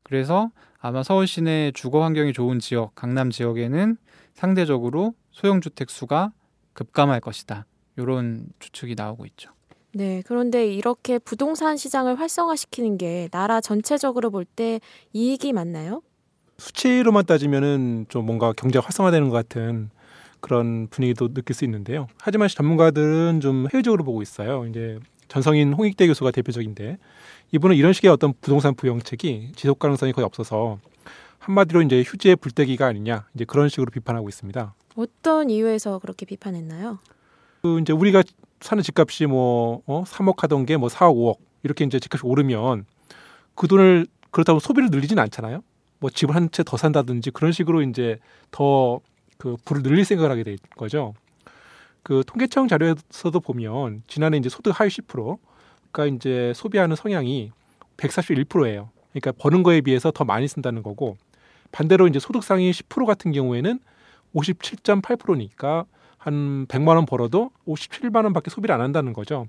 그래서 0.03 0.51
아마 0.79 1.03
서울 1.03 1.27
시내 1.27 1.73
주거 1.73 2.03
환경이 2.03 2.33
좋은 2.33 2.59
지역, 2.59 2.95
강남 2.95 3.31
지역에는 3.31 3.97
상대적으로 4.35 5.15
소형 5.31 5.61
주택 5.61 5.89
수가 5.89 6.33
급감할 6.73 7.21
것이다. 7.21 7.65
요런 7.99 8.47
추측이 8.59 8.95
나오고 8.97 9.25
있죠. 9.27 9.51
네, 9.93 10.23
그런데 10.27 10.67
이렇게 10.67 11.19
부동산 11.19 11.77
시장을 11.77 12.19
활성화시키는 12.19 12.99
게 12.99 13.29
나라 13.33 13.61
전체적으로 13.61 14.31
볼 14.31 14.45
때 14.45 14.81
이익이 15.13 15.53
맞나요? 15.53 16.03
수치로만 16.61 17.25
따지면은 17.27 18.07
좀 18.09 18.27
뭔가 18.27 18.53
경제가 18.53 18.85
활성화되는 18.85 19.29
것 19.29 19.35
같은 19.35 19.91
그런 20.41 20.87
분위기도 20.89 21.33
느낄 21.33 21.55
수 21.55 21.65
있는데요. 21.65 22.07
하지만 22.21 22.49
전문가들은 22.49 23.41
좀 23.41 23.67
회의적으로 23.73 24.05
보고 24.05 24.23
있어요. 24.23 24.67
이제 24.67 24.99
전성인 25.29 25.73
홍익대 25.73 26.07
교수가 26.07 26.31
대표적인데 26.31 26.99
이분은 27.53 27.77
이런 27.77 27.93
식의 27.93 28.11
어떤 28.11 28.33
부동산 28.41 28.75
부영책이 28.75 29.53
지속 29.57 29.79
가능성이 29.79 30.13
거의 30.13 30.25
없어서 30.25 30.79
한마디로 31.39 31.83
이제 31.83 32.03
휴지의 32.07 32.37
불때기가 32.37 32.87
아니냐 32.87 33.27
이제 33.35 33.45
그런 33.45 33.69
식으로 33.69 33.91
비판하고 33.91 34.29
있습니다. 34.29 34.75
어떤 34.97 35.51
이유에서 35.51 35.99
그렇게 35.99 36.27
비판했나요? 36.27 36.99
그 37.63 37.81
이제 37.81 37.93
우리가 37.93 38.23
사는 38.61 38.83
집값이 38.83 39.27
뭐 39.27 39.83
어, 39.87 40.05
3억 40.05 40.41
하던 40.41 40.67
게 40.67 40.77
뭐 40.77 40.89
4억, 40.89 41.15
5억 41.15 41.37
이렇게 41.63 41.85
이제 41.85 41.99
집값이 41.99 42.27
오르면 42.27 42.85
그 43.55 43.67
돈을 43.69 44.07
그렇다고 44.31 44.59
소비를 44.61 44.91
늘리진 44.91 45.19
않잖아요. 45.19 45.63
뭐 46.01 46.11
집을 46.11 46.35
한 46.35 46.51
채 46.51 46.63
더 46.65 46.77
산다든지 46.77 47.31
그런 47.31 47.53
식으로 47.53 47.83
이제 47.83 48.19
더 48.51 49.01
그 49.39 49.57
부를 49.65 49.83
늘릴 49.83 50.05
생각을 50.05 50.31
하게 50.31 50.43
된 50.43 50.59
거죠. 50.77 51.15
그 52.03 52.23
통계청 52.27 52.69
자료에서도 52.69 53.41
보면 53.41 54.03
지난해 54.07 54.37
이제 54.37 54.51
소득 54.51 54.79
하위 54.79 54.91
10%가 54.91 56.07
이제 56.07 56.53
소비하는 56.55 56.95
성향이 56.95 57.51
141%예요. 57.97 58.91
그러니까 59.13 59.33
버는 59.33 59.63
거에 59.63 59.81
비해서 59.81 60.11
더 60.11 60.25
많이 60.25 60.47
쓴다는 60.47 60.83
거고 60.83 61.17
반대로 61.73 62.07
이제 62.07 62.19
소득 62.19 62.45
상위 62.45 62.71
10% 62.71 63.07
같은 63.07 63.33
경우에는 63.33 63.81
57.8%니까 64.35 65.85
한 66.19 66.67
100만 66.67 66.97
원 66.97 67.07
벌어도 67.07 67.51
57만 67.67 68.25
원밖에 68.25 68.51
소비를 68.51 68.75
안 68.75 68.81
한다는 68.83 69.13
거죠. 69.15 69.47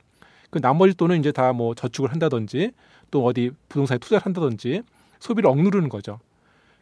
그 0.49 0.59
나머지 0.61 0.93
돈은 0.95 1.19
이제 1.19 1.31
다 1.33 1.51
뭐 1.51 1.75
저축을 1.75 2.11
한다든지 2.11 2.71
또 3.09 3.25
어디 3.25 3.51
부동산에 3.67 3.97
투자를 3.99 4.25
한다든지 4.25 4.83
소비를 5.19 5.49
억누르는 5.49 5.89
거죠. 5.89 6.19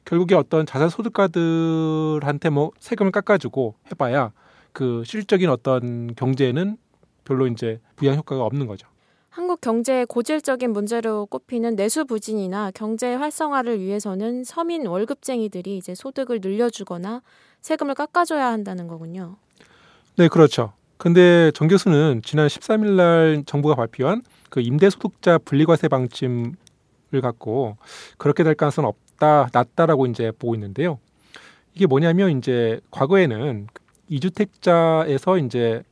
결국에 0.10 0.34
어떤 0.34 0.66
자산 0.66 0.90
소득가들한테 0.90 2.50
뭐 2.50 2.72
세금을 2.80 3.12
깎아주고 3.12 3.76
해봐야 3.92 4.32
그 4.74 5.04
실질적인 5.06 5.48
어떤 5.52 6.16
경제에는 6.16 6.78
별로 7.26 7.46
이제 7.46 7.80
부양 7.96 8.16
효과가 8.16 8.44
없는 8.44 8.66
거죠. 8.66 8.88
한국 9.30 9.62
경제의 9.62 10.08
고질적인 10.08 10.72
문제로 10.72 11.28
꼽히는 11.28 11.76
내수 11.76 12.06
부진이나 12.06 12.72
경제 12.74 13.14
활성화를 13.14 13.80
위해서는 13.80 14.44
서민 14.46 14.88
월급쟁이들이 14.88 15.78
이제 15.78 15.94
소득을 15.94 16.40
늘려주거나 16.42 17.22
세금을 17.62 17.94
깎아줘야 17.94 18.48
한다는 18.48 18.88
거군요. 18.88 19.36
네, 20.18 20.28
그렇죠. 20.28 20.74
근데 20.98 21.52
정 21.52 21.68
교수는 21.68 22.24
지난 22.26 22.48
13일 22.48 22.96
날 22.96 23.44
정부가 23.46 23.76
발표한 23.76 24.24
그 24.50 24.60
임대소득자 24.60 25.38
분리과세 25.38 25.88
방침을 25.88 26.56
갖고 27.22 27.78
그렇게 28.18 28.44
될 28.44 28.56
가능성은 28.56 28.90
없다, 29.20 29.50
낮다라고 29.54 30.08
이제 30.08 30.32
보고 30.32 30.56
있는데요. 30.56 30.98
이게 31.76 31.86
뭐냐면 31.86 32.38
이제 32.38 32.80
과거에는 32.90 33.68
이주택자에서 34.08 35.38
이제 35.38 35.84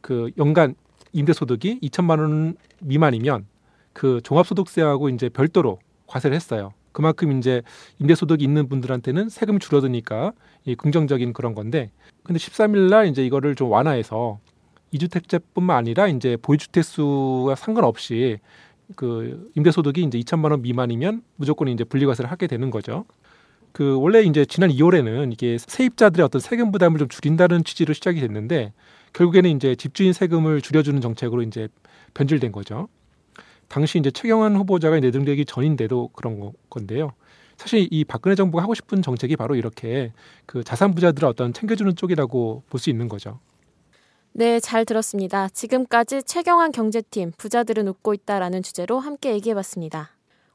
그 0.00 0.30
연간 0.38 0.74
임대 1.12 1.32
소득이 1.32 1.80
2천만 1.80 2.20
원 2.20 2.56
미만이면 2.80 3.46
그 3.92 4.20
종합소득세하고 4.22 5.10
이제 5.10 5.28
별도로 5.28 5.78
과세를 6.06 6.34
했어요. 6.34 6.72
그만큼 6.92 7.38
이제 7.38 7.62
임대 7.98 8.14
소득이 8.14 8.42
있는 8.42 8.68
분들한테는 8.68 9.28
세금이 9.28 9.58
줄어드니까 9.58 10.32
이 10.64 10.74
긍정적인 10.74 11.32
그런 11.32 11.54
건데 11.54 11.90
근데 12.24 12.38
13일 12.38 12.88
날 12.88 13.06
이제 13.06 13.24
이거를 13.24 13.54
좀 13.54 13.70
완화해서 13.70 14.38
이주택자뿐만 14.92 15.76
아니라 15.76 16.08
이제 16.08 16.36
보유주택 16.40 16.82
수와 16.82 17.54
상관없이 17.54 18.38
그 18.96 19.50
임대소득이 19.56 20.02
이제 20.02 20.18
2천만 20.18 20.50
원 20.50 20.62
미만이면 20.62 21.22
무조건 21.36 21.68
이제 21.68 21.84
분리과세를 21.84 22.30
하게 22.30 22.46
되는 22.46 22.70
거죠. 22.70 23.04
그 23.72 23.98
원래 24.00 24.22
이제 24.22 24.44
지난 24.44 24.70
2월에는 24.70 25.32
이게 25.32 25.56
세입자들의 25.58 26.24
어떤 26.24 26.40
세금 26.40 26.72
부담을 26.72 26.98
좀 26.98 27.08
줄인다는 27.08 27.64
취지로 27.64 27.94
시작이 27.94 28.20
됐는데 28.20 28.72
결국에는 29.12 29.50
이제 29.50 29.74
집주인 29.76 30.12
세금을 30.12 30.60
줄여주는 30.60 31.00
정책으로 31.00 31.42
이제 31.42 31.68
변질된 32.14 32.52
거죠. 32.52 32.88
당시 33.68 33.98
이제 33.98 34.10
최경환 34.10 34.56
후보자가 34.56 34.98
내등되기 34.98 35.44
전인데도 35.44 36.08
그런 36.08 36.52
건데요. 36.68 37.12
사실 37.56 37.86
이 37.90 38.04
박근혜 38.04 38.34
정부가 38.34 38.62
하고 38.62 38.74
싶은 38.74 39.02
정책이 39.02 39.36
바로 39.36 39.54
이렇게 39.54 40.12
그 40.46 40.64
자산 40.64 40.94
부자들을 40.94 41.28
어떤 41.28 41.52
챙겨주는 41.52 41.94
쪽이라고 41.94 42.64
볼 42.68 42.80
수 42.80 42.90
있는 42.90 43.08
거죠. 43.08 43.38
네, 44.32 44.60
잘 44.60 44.84
들었습니다. 44.84 45.48
지금까지 45.48 46.22
최경환 46.22 46.70
경제팀 46.70 47.32
부자들은 47.36 47.88
웃고 47.88 48.14
있다라는 48.14 48.62
주제로 48.62 49.00
함께 49.00 49.32
얘기해 49.32 49.54
봤습니다. 49.56 50.10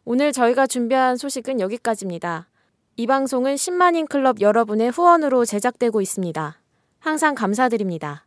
오늘 0.05 0.31
저희가 0.31 0.65
준비한 0.65 1.17
소식은 1.17 1.59
여기까지입니다. 1.59 2.47
이 2.95 3.05
방송은 3.05 3.55
10만인 3.55 4.07
클럽 4.07 4.39
여러분의 4.39 4.91
후원으로 4.91 5.43
제작되고 5.43 5.99
있습니다. 5.99 6.57
항상 6.99 7.35
감사드립니다. 7.35 8.25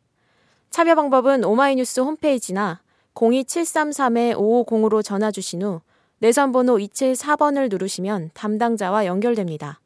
참여 0.68 0.94
방법은 0.94 1.44
오마이뉴스 1.44 2.01
홈페이지나 2.01 2.82
02733-5505로 3.14 5.03
전화 5.03 5.30
주신 5.30 5.62
후 5.62 5.80
내선 6.18 6.53
번호 6.53 6.76
274번을 6.76 7.70
누르시면 7.70 8.32
담당자와 8.34 9.07
연결됩니다. 9.07 9.80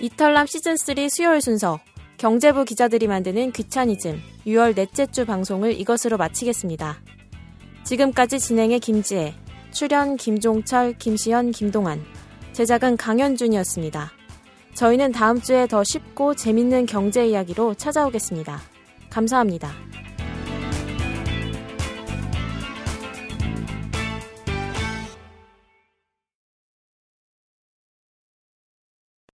이털남 0.00 0.46
시즌3 0.46 1.10
수요일 1.10 1.42
순서 1.42 1.78
경제부 2.16 2.64
기자들이 2.64 3.06
만드는 3.06 3.52
귀차니즘 3.52 4.20
6월 4.46 4.74
넷째 4.74 5.06
주 5.06 5.26
방송을 5.26 5.78
이것으로 5.78 6.16
마치겠습니다. 6.16 6.98
지금까지 7.84 8.38
진행의 8.38 8.80
김지혜, 8.80 9.34
출연 9.72 10.16
김종철, 10.16 10.94
김시현, 10.98 11.50
김동환, 11.50 12.02
제작은 12.52 12.96
강현준이었습니다. 12.96 14.10
저희는 14.74 15.12
다음 15.12 15.40
주에 15.40 15.66
더 15.66 15.84
쉽고 15.84 16.34
재밌는 16.34 16.86
경제 16.86 17.26
이야기로 17.26 17.74
찾아오겠습니다. 17.74 18.58
감사합니다. 19.10 19.70